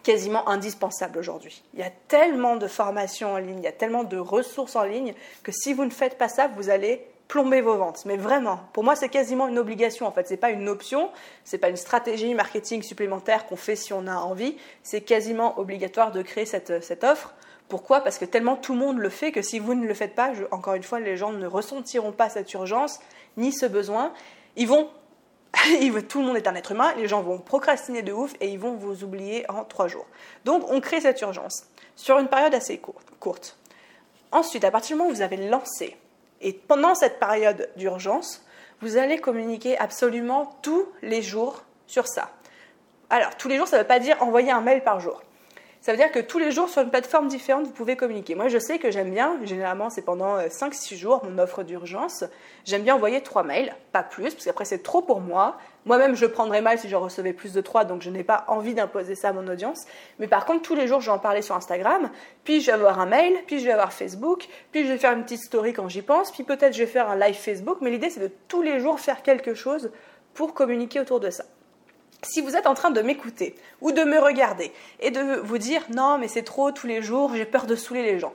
[0.01, 1.63] quasiment indispensable aujourd'hui.
[1.73, 4.83] Il y a tellement de formations en ligne, il y a tellement de ressources en
[4.83, 8.03] ligne que si vous ne faites pas ça, vous allez plomber vos ventes.
[8.05, 10.05] Mais vraiment, pour moi, c'est quasiment une obligation.
[10.05, 11.09] En fait, c'est pas une option,
[11.43, 14.57] c'est pas une stratégie marketing supplémentaire qu'on fait si on a envie.
[14.83, 17.33] C'est quasiment obligatoire de créer cette, cette offre.
[17.69, 18.01] Pourquoi?
[18.01, 20.31] Parce que tellement tout le monde le fait que si vous ne le faites pas,
[20.51, 22.99] encore une fois, les gens ne ressentiront pas cette urgence
[23.37, 24.13] ni ce besoin.
[24.55, 24.89] Ils vont
[26.09, 28.59] tout le monde est un être humain, les gens vont procrastiner de ouf et ils
[28.59, 30.07] vont vous oublier en trois jours.
[30.45, 32.81] Donc on crée cette urgence sur une période assez
[33.19, 33.57] courte.
[34.31, 35.95] Ensuite, à partir du moment où vous avez lancé,
[36.41, 38.43] et pendant cette période d'urgence,
[38.81, 42.31] vous allez communiquer absolument tous les jours sur ça.
[43.09, 45.21] Alors, tous les jours, ça ne veut pas dire envoyer un mail par jour.
[45.83, 48.35] Ça veut dire que tous les jours, sur une plateforme différente, vous pouvez communiquer.
[48.35, 52.23] Moi, je sais que j'aime bien, généralement, c'est pendant 5-6 euh, jours, mon offre d'urgence.
[52.63, 55.57] J'aime bien envoyer 3 mails, pas plus, parce qu'après, c'est trop pour moi.
[55.85, 58.73] Moi-même, je prendrais mal si j'en recevais plus de 3, donc je n'ai pas envie
[58.73, 59.83] d'imposer ça à mon audience.
[60.19, 62.09] Mais par contre, tous les jours, je vais en parler sur Instagram,
[62.45, 65.11] puis je vais avoir un mail, puis je vais avoir Facebook, puis je vais faire
[65.11, 67.79] une petite story quand j'y pense, puis peut-être je vais faire un live Facebook.
[67.81, 69.91] Mais l'idée, c'est de tous les jours faire quelque chose
[70.33, 71.43] pour communiquer autour de ça
[72.23, 75.83] si vous êtes en train de m'écouter ou de me regarder et de vous dire
[75.93, 78.33] non mais c'est trop tous les jours, j'ai peur de saouler les gens,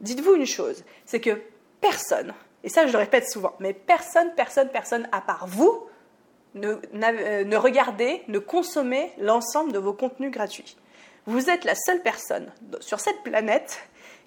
[0.00, 1.40] dites-vous une chose, c'est que
[1.80, 5.86] personne, et ça je le répète souvent, mais personne, personne, personne à part vous
[6.54, 10.76] ne, euh, ne regardez, ne consommez l'ensemble de vos contenus gratuits.
[11.26, 13.80] Vous êtes la seule personne sur cette planète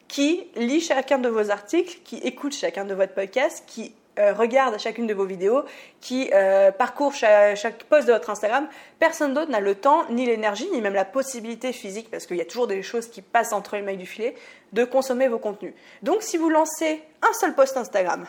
[0.08, 3.94] qui lit chacun de vos articles, qui écoute chacun de votre podcast, qui
[4.34, 5.64] regarde chacune de vos vidéos,
[6.02, 8.68] qui euh, parcourt chaque, chaque, post de votre Instagram,
[9.00, 12.42] personne d'autre n'a le temps, ni l'énergie, ni même la possibilité physique, parce qu'il y
[12.42, 14.36] a toujours des choses qui passent entre les mailles du filet,
[14.74, 15.74] de consommer vos contenus.
[16.04, 18.26] Donc si vous lancez un seul post Instagram,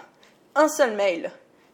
[0.55, 1.31] un seul mail,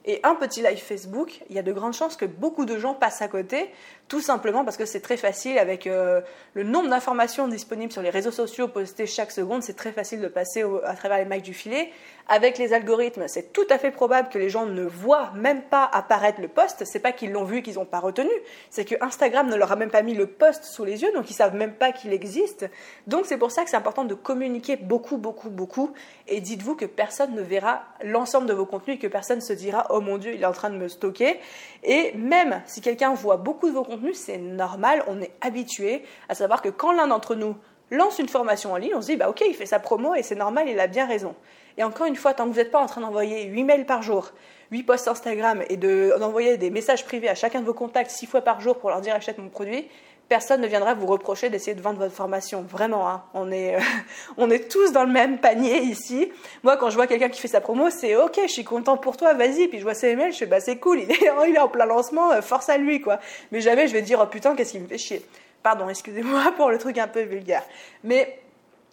[0.07, 2.95] et un petit live Facebook, il y a de grandes chances que beaucoup de gens
[2.95, 3.71] passent à côté,
[4.09, 6.21] tout simplement parce que c'est très facile avec euh,
[6.55, 10.29] le nombre d'informations disponibles sur les réseaux sociaux postées chaque seconde, c'est très facile de
[10.29, 11.91] passer à travers les mailles du filet.
[12.29, 15.89] Avec les algorithmes, c'est tout à fait probable que les gens ne voient même pas
[15.93, 16.83] apparaître le post.
[16.85, 18.31] C'est pas qu'ils l'ont vu, qu'ils n'ont pas retenu.
[18.69, 21.31] C'est que Instagram ne leur a même pas mis le post sous les yeux, donc
[21.31, 22.69] ils savent même pas qu'il existe.
[23.07, 25.93] Donc c'est pour ça que c'est important de communiquer beaucoup, beaucoup, beaucoup.
[26.27, 29.87] Et dites-vous que personne ne verra l'ensemble de vos contenus et que personne se dira
[29.91, 31.39] oh mon dieu, il est en train de me stocker.
[31.85, 35.03] Et même si quelqu'un voit beaucoup de vos contenus, c'est normal.
[35.07, 37.57] On est habitué à savoir que quand l'un d'entre nous
[37.91, 40.23] lance une formation en ligne, on se dit bah ok, il fait sa promo et
[40.23, 41.35] c'est normal, il a bien raison.
[41.79, 44.03] Et encore une fois, tant que vous n'êtes pas en train d'envoyer 8 mails par
[44.03, 44.33] jour,
[44.71, 48.41] 8 posts Instagram et d'envoyer des messages privés à chacun de vos contacts 6 fois
[48.41, 49.87] par jour pour leur dire achète mon produit,
[50.29, 52.63] personne ne viendra vous reprocher d'essayer de vendre votre formation.
[52.63, 53.23] Vraiment, hein.
[53.35, 53.77] on, est,
[54.37, 56.33] on est tous dans le même panier ici.
[56.63, 59.17] Moi, quand je vois quelqu'un qui fait sa promo, c'est ok, je suis content pour
[59.17, 59.69] toi, vas-y.
[59.69, 62.33] Puis je vois ses emails, je fais bah c'est cool, il est, en plein lancement,
[62.33, 63.21] euh, force à lui, quoi.
[63.53, 65.23] Mais jamais je vais dire oh putain, qu'est-ce qu'il me fait chier.
[65.63, 67.65] Pardon, excusez-moi pour le truc un peu vulgaire.
[68.05, 68.41] Mais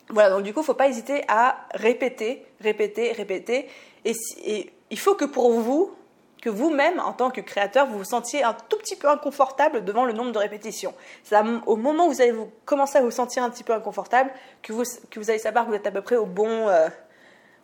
[0.10, 3.67] voilà, donc du coup, il faut pas hésiter à répéter, répéter, répéter.
[4.06, 4.13] Et,
[4.89, 5.91] il faut que pour vous,
[6.44, 10.04] que vous-même, en tant que créateur, vous vous sentiez un tout petit peu inconfortable devant
[10.04, 10.94] le nombre de répétitions.
[11.24, 14.30] C'est au moment où vous allez vous, commencer à vous sentir un petit peu inconfortable
[14.62, 16.90] que vous, que vous allez savoir que vous êtes à peu près au bon, euh,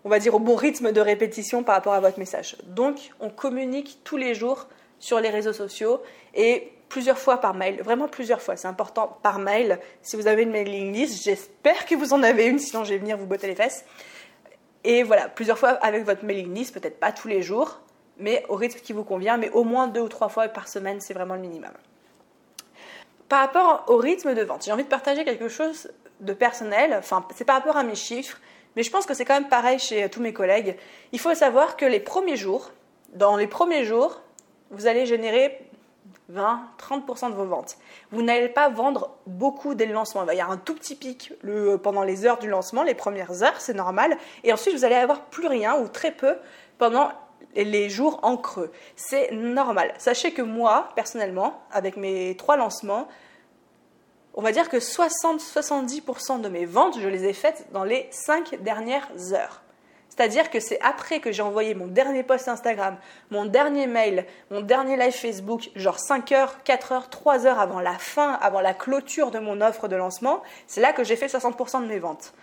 [0.05, 2.55] on va dire au bon rythme de répétition par rapport à votre message.
[2.67, 6.01] Donc, on communique tous les jours sur les réseaux sociaux
[6.33, 9.81] et plusieurs fois par mail, vraiment plusieurs fois, c'est important par mail.
[10.01, 12.99] Si vous avez une mailing list, j'espère que vous en avez une, sinon je vais
[12.99, 13.83] venir vous botter les fesses.
[14.85, 17.81] Et voilà, plusieurs fois avec votre mailing list, peut-être pas tous les jours,
[18.19, 20.99] mais au rythme qui vous convient, mais au moins deux ou trois fois par semaine,
[21.01, 21.71] c'est vraiment le minimum.
[23.27, 27.25] Par rapport au rythme de vente, j'ai envie de partager quelque chose de personnel, enfin
[27.35, 28.37] c'est par rapport à mes chiffres,
[28.75, 30.77] mais je pense que c'est quand même pareil chez tous mes collègues.
[31.11, 32.71] Il faut savoir que les premiers jours,
[33.13, 34.21] dans les premiers jours,
[34.71, 35.59] vous allez générer
[36.29, 37.77] 20, 30% de vos ventes.
[38.11, 40.23] Vous n'allez pas vendre beaucoup dès le lancement.
[40.29, 41.33] Il y avoir un tout petit pic
[41.81, 44.15] pendant les heures du lancement, les premières heures, c'est normal.
[44.43, 46.35] Et ensuite, vous allez avoir plus rien ou très peu
[46.77, 47.11] pendant
[47.55, 48.71] les jours en creux.
[48.95, 49.93] C'est normal.
[49.97, 53.07] Sachez que moi, personnellement, avec mes trois lancements,
[54.33, 58.61] on va dire que 60-70% de mes ventes, je les ai faites dans les 5
[58.61, 59.61] dernières heures.
[60.19, 62.97] C'est-à-dire que c'est après que j'ai envoyé mon dernier post Instagram,
[63.31, 67.79] mon dernier mail, mon dernier live Facebook, genre 5 heures, 4 heures, 3 heures avant
[67.79, 71.27] la fin, avant la clôture de mon offre de lancement, c'est là que j'ai fait
[71.27, 72.33] 60% de mes ventes.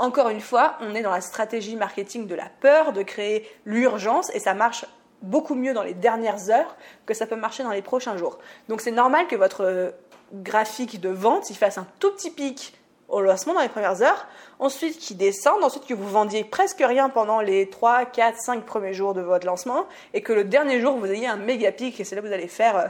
[0.00, 4.34] Encore une fois, on est dans la stratégie marketing de la peur, de créer l'urgence,
[4.34, 4.86] et ça marche
[5.20, 8.38] beaucoup mieux dans les dernières heures que ça peut marcher dans les prochains jours.
[8.70, 9.90] Donc c'est normal que votre euh,
[10.32, 12.78] graphique de vente, il fasse un tout petit pic
[13.10, 14.26] au lancement dans les premières heures,
[14.58, 18.94] ensuite qui descendent, ensuite que vous vendiez presque rien pendant les 3, 4, 5 premiers
[18.94, 19.84] jours de votre lancement,
[20.14, 22.32] et que le dernier jour, vous ayez un méga pic, et c'est là que vous
[22.32, 22.86] allez faire euh,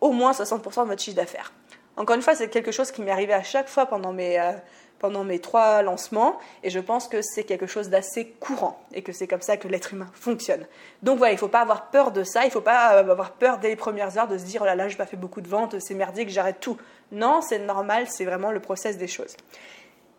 [0.00, 1.52] au moins 60% de votre chiffre d'affaires.
[1.98, 4.52] Encore une fois, c'est quelque chose qui m'est arrivé à chaque fois pendant mes, euh,
[4.98, 9.12] pendant mes trois lancements, et je pense que c'est quelque chose d'assez courant, et que
[9.12, 10.66] c'est comme ça que l'être humain fonctionne.
[11.02, 13.10] Donc voilà, il ne faut pas avoir peur de ça, il ne faut pas euh,
[13.10, 15.06] avoir peur dès les premières heures de se dire, oh là là, je n'ai pas
[15.06, 16.76] fait beaucoup de ventes, c'est merdique, j'arrête tout.
[17.12, 19.36] Non, c'est normal, c'est vraiment le process des choses.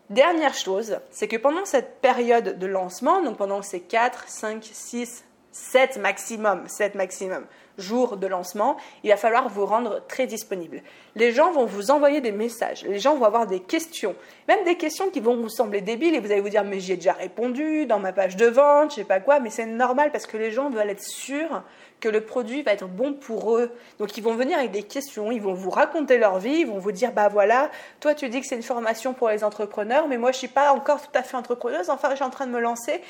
[0.10, 5.24] Dernière chose, c'est que pendant cette période de lancement, donc pendant ces 4, 5, 6,
[5.52, 7.46] 7 maximum, 7 maximum
[7.80, 10.82] jours de lancement, il va falloir vous rendre très disponible.
[11.16, 14.16] Les gens vont vous envoyer des messages, les gens vont avoir des questions,
[14.48, 16.94] même des questions qui vont vous sembler débiles et vous allez vous dire mais j'y
[16.94, 20.12] ai déjà répondu dans ma page de vente, je sais pas quoi, mais c'est normal
[20.12, 21.64] parce que les gens veulent être sûrs
[22.00, 23.72] que le produit va être bon pour eux.
[24.00, 26.80] Donc ils vont venir avec des questions, ils vont vous raconter leur vie, ils vont
[26.80, 30.18] vous dire bah voilà, toi tu dis que c'est une formation pour les entrepreneurs, mais
[30.18, 32.52] moi je suis pas encore tout à fait entrepreneuse, enfin je suis en train de
[32.52, 33.02] me lancer.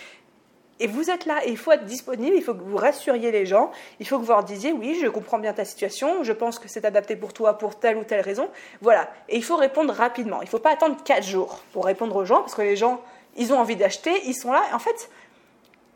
[0.79, 3.71] Et vous êtes là, il faut être disponible, il faut que vous rassuriez les gens,
[3.99, 6.69] il faut que vous leur disiez oui, je comprends bien ta situation, je pense que
[6.69, 8.49] c'est adapté pour toi pour telle ou telle raison.
[8.81, 9.09] Voilà.
[9.27, 10.41] Et il faut répondre rapidement.
[10.41, 13.01] Il ne faut pas attendre 4 jours pour répondre aux gens, parce que les gens,
[13.35, 14.63] ils ont envie d'acheter, ils sont là.
[14.73, 15.09] en fait,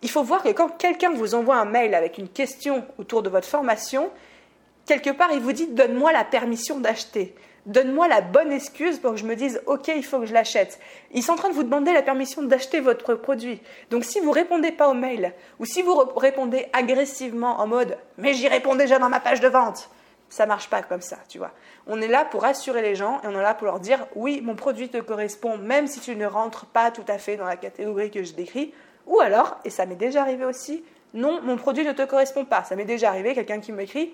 [0.02, 3.30] il faut voir que quand quelqu'un vous envoie un mail avec une question autour de
[3.30, 4.10] votre formation,
[4.86, 7.34] quelque part, il vous dit donne-moi la permission d'acheter.
[7.66, 10.80] Donne-moi la bonne excuse pour que je me dise OK, il faut que je l'achète.
[11.14, 13.62] Ils sont en train de vous demander la permission d'acheter votre produit.
[13.90, 18.34] Donc si vous répondez pas au mail ou si vous répondez agressivement en mode mais
[18.34, 19.90] j'y réponds déjà dans ma page de vente,
[20.28, 21.52] ça marche pas comme ça, tu vois.
[21.88, 24.42] On est là pour rassurer les gens et on est là pour leur dire oui,
[24.42, 27.56] mon produit te correspond même si tu ne rentres pas tout à fait dans la
[27.56, 28.74] catégorie que je décris
[29.06, 32.64] ou alors, et ça m'est déjà arrivé aussi, non, mon produit ne te correspond pas.
[32.64, 34.14] Ça m'est déjà arrivé, quelqu'un qui m'écrit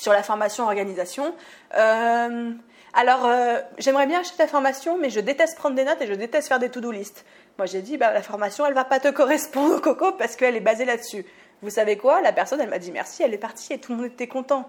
[0.00, 1.34] sur la formation organisation.
[1.76, 2.52] Euh,
[2.92, 6.14] alors, euh, j'aimerais bien acheter ta formation, mais je déteste prendre des notes et je
[6.14, 7.24] déteste faire des to-do list.
[7.58, 10.60] Moi, j'ai dit, bah, la formation, elle va pas te correspondre, Coco, parce qu'elle est
[10.60, 11.24] basée là-dessus.
[11.62, 12.20] Vous savez quoi?
[12.20, 14.68] La personne, elle m'a dit merci, elle est partie et tout le monde était content.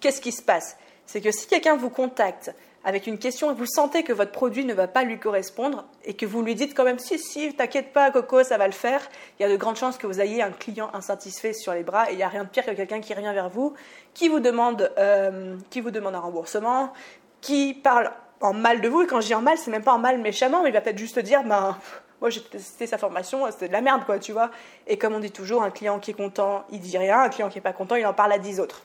[0.00, 0.76] Qu'est-ce qui se passe?
[1.06, 2.54] C'est que si quelqu'un vous contacte
[2.84, 6.14] avec une question et vous sentez que votre produit ne va pas lui correspondre et
[6.14, 9.02] que vous lui dites quand même si, si, t'inquiète pas, Coco, ça va le faire,
[9.38, 12.10] il y a de grandes chances que vous ayez un client insatisfait sur les bras
[12.10, 13.74] et il n'y a rien de pire que quelqu'un qui revient vers vous,
[14.14, 16.92] qui vous demande, euh, qui vous demande un remboursement,
[17.40, 19.02] qui parle en mal de vous.
[19.02, 20.80] Et quand je dis en mal, c'est même pas en mal méchamment, mais il va
[20.80, 21.76] peut-être juste dire, ben,
[22.20, 24.50] moi j'ai testé sa formation, c'était de la merde, quoi, tu vois.
[24.86, 27.48] Et comme on dit toujours, un client qui est content, il dit rien, un client
[27.48, 28.82] qui est pas content, il en parle à dix autres.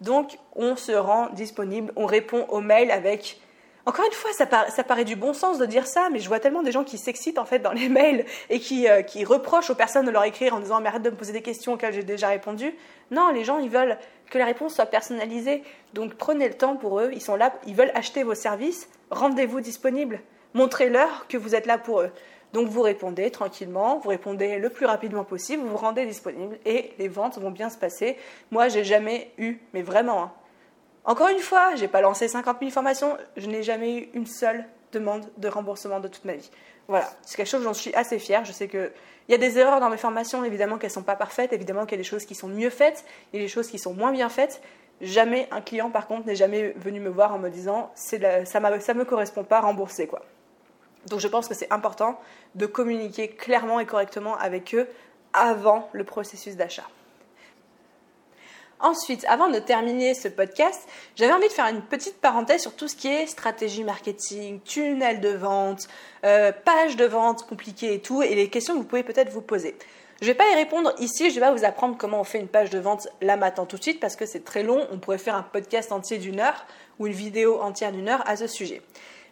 [0.00, 3.40] Donc, on se rend disponible, on répond aux mails avec.
[3.86, 6.62] Encore une fois, ça, paraît du bon sens de dire ça, mais je vois tellement
[6.62, 9.74] des gens qui s'excitent en fait dans les mails et qui, euh, qui, reprochent aux
[9.74, 12.02] personnes de leur écrire en disant mais arrête de me poser des questions auxquelles j'ai
[12.02, 12.74] déjà répondu.
[13.10, 13.98] Non, les gens ils veulent
[14.30, 15.62] que la réponse soit personnalisée.
[15.92, 19.60] Donc prenez le temps pour eux, ils sont là, ils veulent acheter vos services, rendez-vous
[19.60, 20.20] disponible,
[20.54, 22.10] montrez-leur que vous êtes là pour eux.
[22.54, 26.92] Donc vous répondez tranquillement, vous répondez le plus rapidement possible, vous vous rendez disponible et
[27.00, 28.16] les ventes vont bien se passer.
[28.52, 30.32] Moi, j'ai jamais eu, mais vraiment, hein.
[31.04, 34.64] encore une fois, j'ai pas lancé 50 000 formations, je n'ai jamais eu une seule
[34.92, 36.48] demande de remboursement de toute ma vie.
[36.86, 38.44] Voilà, c'est quelque chose dont je suis assez fière.
[38.44, 38.92] Je sais qu'il
[39.28, 41.98] y a des erreurs dans mes formations, évidemment qu'elles ne sont pas parfaites, évidemment qu'il
[41.98, 44.28] y a des choses qui sont mieux faites et des choses qui sont moins bien
[44.28, 44.62] faites.
[45.00, 48.98] Jamais un client, par contre, n'est jamais venu me voir en me disant ça ne
[48.98, 50.22] me correspond pas, rembourser quoi.
[51.08, 52.18] Donc je pense que c'est important
[52.54, 54.88] de communiquer clairement et correctement avec eux
[55.32, 56.86] avant le processus d'achat.
[58.80, 60.86] Ensuite, avant de terminer ce podcast,
[61.16, 65.20] j'avais envie de faire une petite parenthèse sur tout ce qui est stratégie marketing, tunnel
[65.20, 65.88] de vente,
[66.24, 69.40] euh, page de vente compliquée et tout, et les questions que vous pouvez peut-être vous
[69.40, 69.76] poser.
[70.20, 72.38] Je ne vais pas y répondre ici, je vais pas vous apprendre comment on fait
[72.38, 74.98] une page de vente là maintenant tout de suite parce que c'est très long, on
[74.98, 76.66] pourrait faire un podcast entier d'une heure
[76.98, 78.82] ou une vidéo entière d'une heure à ce sujet.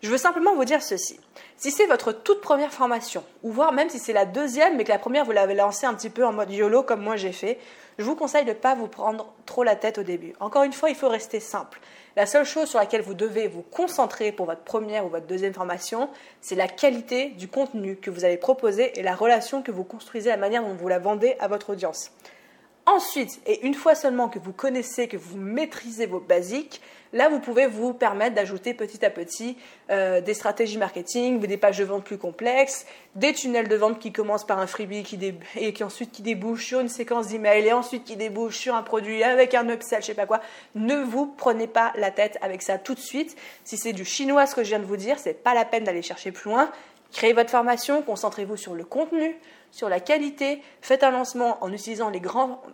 [0.03, 1.21] Je veux simplement vous dire ceci.
[1.57, 4.89] Si c'est votre toute première formation, ou voire même si c'est la deuxième, mais que
[4.91, 7.61] la première vous l'avez lancée un petit peu en mode YOLO comme moi j'ai fait,
[7.99, 10.35] je vous conseille de ne pas vous prendre trop la tête au début.
[10.41, 11.79] Encore une fois, il faut rester simple.
[12.17, 15.55] La seule chose sur laquelle vous devez vous concentrer pour votre première ou votre deuxième
[15.55, 16.11] formation,
[16.41, 20.31] c'est la qualité du contenu que vous allez proposer et la relation que vous construisez,
[20.31, 22.11] la manière dont vous la vendez à votre audience.
[22.85, 26.81] Ensuite, et une fois seulement que vous connaissez, que vous maîtrisez vos basiques,
[27.13, 29.57] là vous pouvez vous permettre d'ajouter petit à petit
[29.91, 34.11] euh, des stratégies marketing, des pages de vente plus complexes, des tunnels de vente qui
[34.11, 35.05] commencent par un freebie
[35.55, 38.83] et qui ensuite qui débouchent sur une séquence d'emails et ensuite qui débouchent sur un
[38.83, 40.41] produit avec un upsell, je sais pas quoi.
[40.75, 43.37] Ne vous prenez pas la tête avec ça tout de suite.
[43.63, 45.85] Si c'est du chinois ce que je viens de vous dire, c'est pas la peine
[45.85, 46.69] d'aller chercher plus loin.
[47.13, 49.37] Créez votre formation, concentrez-vous sur le contenu,
[49.73, 52.21] sur la qualité, faites un lancement en utilisant les,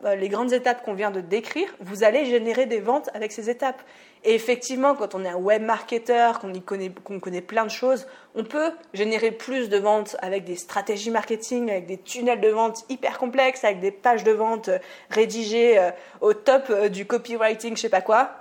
[0.05, 3.49] euh, les grandes étapes qu'on vient de décrire, vous allez générer des ventes avec ces
[3.49, 3.81] étapes.
[4.25, 6.91] Et effectivement, quand on est un web marketer, qu'on connaît,
[7.23, 11.87] connaît plein de choses, on peut générer plus de ventes avec des stratégies marketing, avec
[11.87, 16.35] des tunnels de vente hyper complexes, avec des pages de vente euh, rédigées euh, au
[16.35, 18.33] top du copywriting, je sais pas quoi.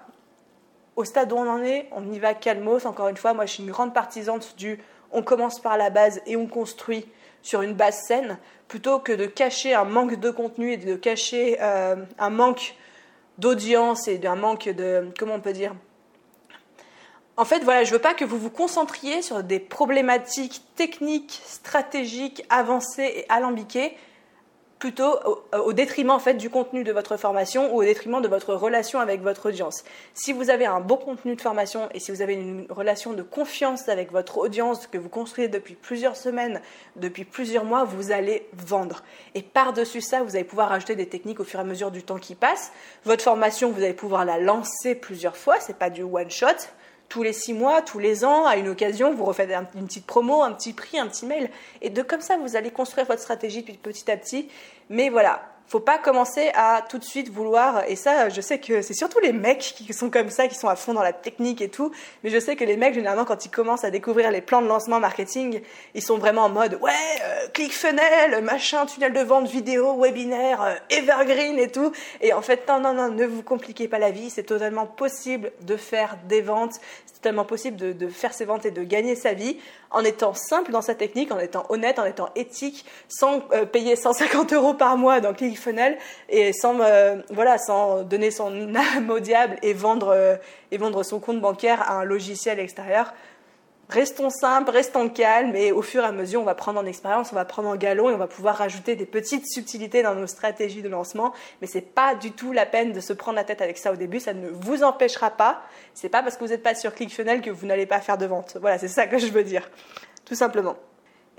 [0.96, 2.88] Au stade où on en est, on y va calmos.
[2.88, 4.80] Encore une fois, moi je suis une grande partisante du
[5.12, 7.06] on commence par la base et on construit
[7.42, 11.58] sur une base saine, plutôt que de cacher un manque de contenu et de cacher
[11.62, 12.76] euh, un manque
[13.38, 15.74] d'audience et d'un manque de, comment on peut dire,
[17.40, 22.44] en fait, voilà, je veux pas que vous vous concentriez sur des problématiques techniques, stratégiques,
[22.50, 23.96] avancées et alambiquées,
[24.80, 25.20] plutôt
[25.54, 29.00] au, détriment en fait du contenu de votre formation ou au détriment de votre relation
[29.00, 29.84] avec votre audience.
[30.14, 33.24] Si vous avez un bon contenu de formation et si vous avez une relation de
[33.24, 36.62] confiance avec votre audience que vous construisez depuis plusieurs semaines,
[36.96, 39.04] depuis plusieurs mois, vous allez vendre.
[39.36, 42.04] Et par-dessus ça, vous allez pouvoir ajouter des techniques au fur et à mesure du
[42.04, 42.72] temps qui passe.
[43.06, 46.48] Votre formation, vous allez pouvoir la lancer plusieurs fois, c'est pas du one shot
[47.10, 50.44] tous les six mois, tous les ans, à une occasion, vous refaites une petite promo,
[50.44, 51.50] un petit prix, un petit mail.
[51.82, 54.50] Et de comme ça, vous allez construire votre stratégie petit à petit.
[54.90, 58.82] Mais voilà, faut pas commencer à tout de suite vouloir, et ça, je sais que
[58.82, 61.62] c'est surtout les mecs qui sont comme ça, qui sont à fond dans la technique
[61.62, 61.92] et tout,
[62.24, 64.68] mais je sais que les mecs, généralement, quand ils commencent à découvrir les plans de
[64.68, 65.62] lancement marketing,
[65.94, 66.92] ils sont vraiment en mode, ouais,
[67.24, 71.92] euh, click funnel, machin, tunnel de vente, vidéo, webinaire, euh, evergreen et tout.
[72.22, 75.52] Et en fait, non, non, non, ne vous compliquez pas la vie, c'est totalement possible
[75.62, 76.80] de faire des ventes,
[77.18, 79.58] totalement possible de, faire ses ventes et de gagner sa vie
[79.92, 83.96] en étant simple dans sa technique, en étant honnête, en étant éthique, sans euh, payer
[83.96, 85.98] 150 euros par mois dans ClickFunnels
[86.30, 90.36] et sans, euh, voilà, sans donner son âme au diable et vendre, euh,
[90.72, 93.14] et vendre son compte bancaire à un logiciel extérieur.
[93.90, 97.32] Restons simples, restons calmes et au fur et à mesure, on va prendre en expérience,
[97.32, 100.28] on va prendre en galon et on va pouvoir rajouter des petites subtilités dans nos
[100.28, 101.34] stratégies de lancement.
[101.62, 103.96] Mais c'est pas du tout la peine de se prendre la tête avec ça au
[103.96, 104.20] début.
[104.20, 105.62] Ça ne vous empêchera pas.
[105.94, 108.26] C'est pas parce que vous n'êtes pas sur ClickFunnels que vous n'allez pas faire de
[108.26, 108.58] vente.
[108.60, 109.70] Voilà, c'est ça que je veux dire.
[110.26, 110.76] Tout simplement.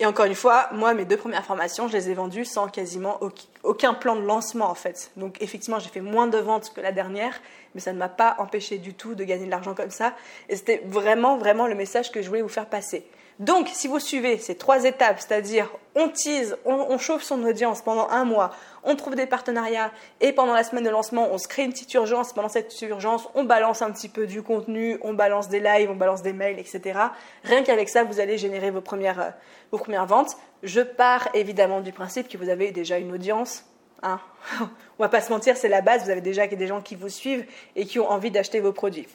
[0.01, 3.19] Et encore une fois, moi, mes deux premières formations, je les ai vendues sans quasiment
[3.65, 5.11] aucun plan de lancement en fait.
[5.17, 7.41] Donc effectivement, j'ai fait moins de ventes que la dernière,
[7.75, 10.15] mais ça ne m'a pas empêché du tout de gagner de l'argent comme ça.
[10.49, 13.05] Et c'était vraiment, vraiment le message que je voulais vous faire passer.
[13.39, 18.09] Donc, si vous suivez ces trois étapes, c'est-à-dire on tease, on, chauffe son audience pendant
[18.09, 18.51] un mois,
[18.83, 21.95] on trouve des partenariats et pendant la semaine de lancement, on se crée une petite
[21.95, 22.33] urgence.
[22.33, 25.95] Pendant cette urgence, on balance un petit peu du contenu, on balance des lives, on
[25.95, 26.99] balance des mails, etc.
[27.45, 29.31] Rien qu'avec ça, vous allez générer vos premières, euh,
[29.71, 30.37] vos premières ventes.
[30.65, 33.65] Je pars évidemment du principe que vous avez déjà une audience.
[34.03, 34.21] Hein
[34.61, 36.03] on va pas se mentir, c'est la base.
[36.03, 39.07] Vous avez déjà des gens qui vous suivent et qui ont envie d'acheter vos produits.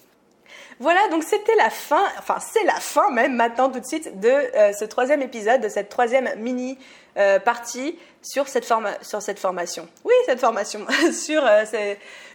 [0.83, 4.27] Voilà, donc c'était la fin, enfin c'est la fin même maintenant tout de suite de
[4.27, 6.77] euh, ce troisième épisode, de cette troisième mini
[7.15, 9.87] euh, partie sur cette, formation.
[10.03, 10.85] Oui, cette formation.
[11.13, 11.63] sur, euh,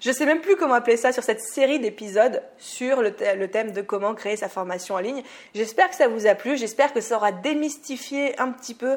[0.01, 3.73] je sais même plus comment appeler ça, sur cette série d'épisodes sur le, le, thème
[3.73, 5.23] de comment créer sa formation en ligne.
[5.55, 8.97] J'espère que ça vous a plu, j'espère que ça aura démystifié un petit peu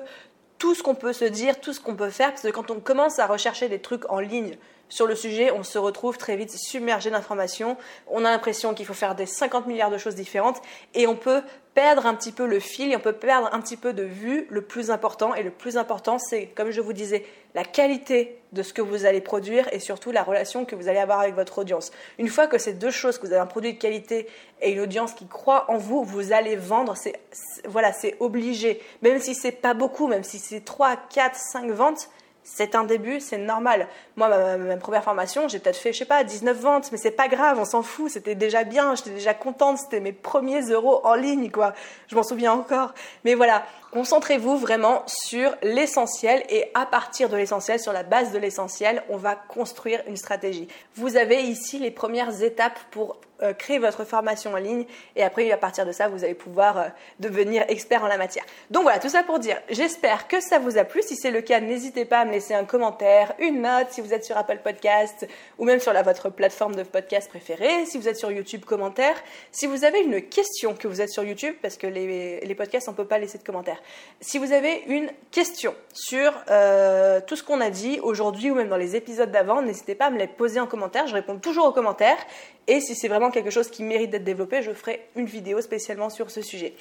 [0.59, 2.79] tout ce qu'on peut se dire, tout ce qu'on peut faire, parce que quand on
[2.79, 4.55] commence à rechercher des trucs en ligne
[4.91, 7.77] sur le sujet, on se retrouve très vite submergé d'informations.
[8.07, 10.61] On a l'impression qu'il faut faire des 50 milliards de choses différentes
[10.93, 11.41] et on peut
[11.73, 14.47] perdre un petit peu le fil et on peut perdre un petit peu de vue
[14.49, 15.33] le plus important.
[15.33, 17.25] Et le plus important, c'est, comme je vous disais,
[17.55, 20.99] la qualité de ce que vous allez produire et surtout la relation que vous allez
[20.99, 21.91] avoir avec votre audience.
[22.17, 24.27] Une fois que ces deux choses, que vous avez un produit de qualité
[24.61, 26.97] et une audience qui croit en vous, vous allez vendre.
[26.97, 27.17] C'est,
[27.65, 28.81] voilà, c'est obligé.
[29.03, 32.09] Même si c'est pas beaucoup, même si c'est 3, 4, 5 ventes,
[32.43, 33.87] c'est un début, c'est normal.
[34.15, 34.27] Moi,
[34.57, 37.57] ma, première formation, j'ai peut-être fait, je sais pas, 19 ventes, mais c'est pas grave,
[37.59, 41.51] on s'en fout, c'était déjà bien, j'étais déjà contente, c'était mes premiers euros en ligne,
[41.51, 41.73] quoi.
[42.07, 42.93] Je m'en souviens encore.
[43.25, 48.37] Mais voilà, concentrez-vous vraiment sur l'essentiel et à partir de l'essentiel, sur la base de
[48.37, 50.67] l'essentiel, on va construire une stratégie.
[50.95, 54.85] Vous avez ici les premières étapes pour euh, créer votre formation en ligne
[55.15, 56.83] et après à partir de ça vous allez pouvoir euh,
[57.19, 58.45] devenir expert en la matière.
[58.69, 61.01] Donc voilà, tout ça pour dire, j'espère que ça vous a plu.
[61.01, 64.13] Si c'est le cas, n'hésitez pas à me laisser un commentaire, une note si vous
[64.13, 65.27] êtes sur Apple Podcast
[65.57, 67.87] ou même sur la, votre plateforme de podcast préférée.
[67.87, 69.15] Si vous êtes sur YouTube, commentaire.
[69.51, 72.89] Si vous avez une question que vous êtes sur YouTube, parce que les, les podcasts
[72.89, 73.80] on peut pas laisser de commentaires.
[74.19, 78.69] Si vous avez une question sur euh, tout ce qu'on a dit aujourd'hui ou même
[78.69, 81.07] dans les épisodes d'avant, n'hésitez pas à me les poser en commentaire.
[81.07, 82.19] Je réponds toujours aux commentaires
[82.67, 86.09] et si c'est vraiment quelque chose qui mérite d'être développé, je ferai une vidéo spécialement
[86.09, 86.75] sur ce sujet.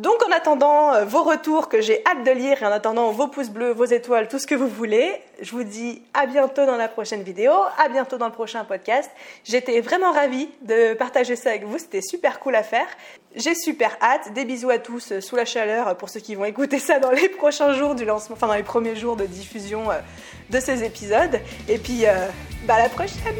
[0.00, 3.26] Donc en attendant euh, vos retours que j'ai hâte de lire et en attendant vos
[3.26, 6.78] pouces bleus, vos étoiles, tout ce que vous voulez, je vous dis à bientôt dans
[6.78, 9.10] la prochaine vidéo, à bientôt dans le prochain podcast.
[9.44, 12.86] J'étais vraiment ravie de partager ça avec vous, c'était super cool à faire.
[13.36, 16.46] J'ai super hâte, des bisous à tous euh, sous la chaleur pour ceux qui vont
[16.46, 19.90] écouter ça dans les prochains jours du lancement, enfin dans les premiers jours de diffusion
[19.90, 19.98] euh,
[20.48, 21.38] de ces épisodes.
[21.68, 22.04] Et puis,
[22.66, 23.34] bah à la prochaine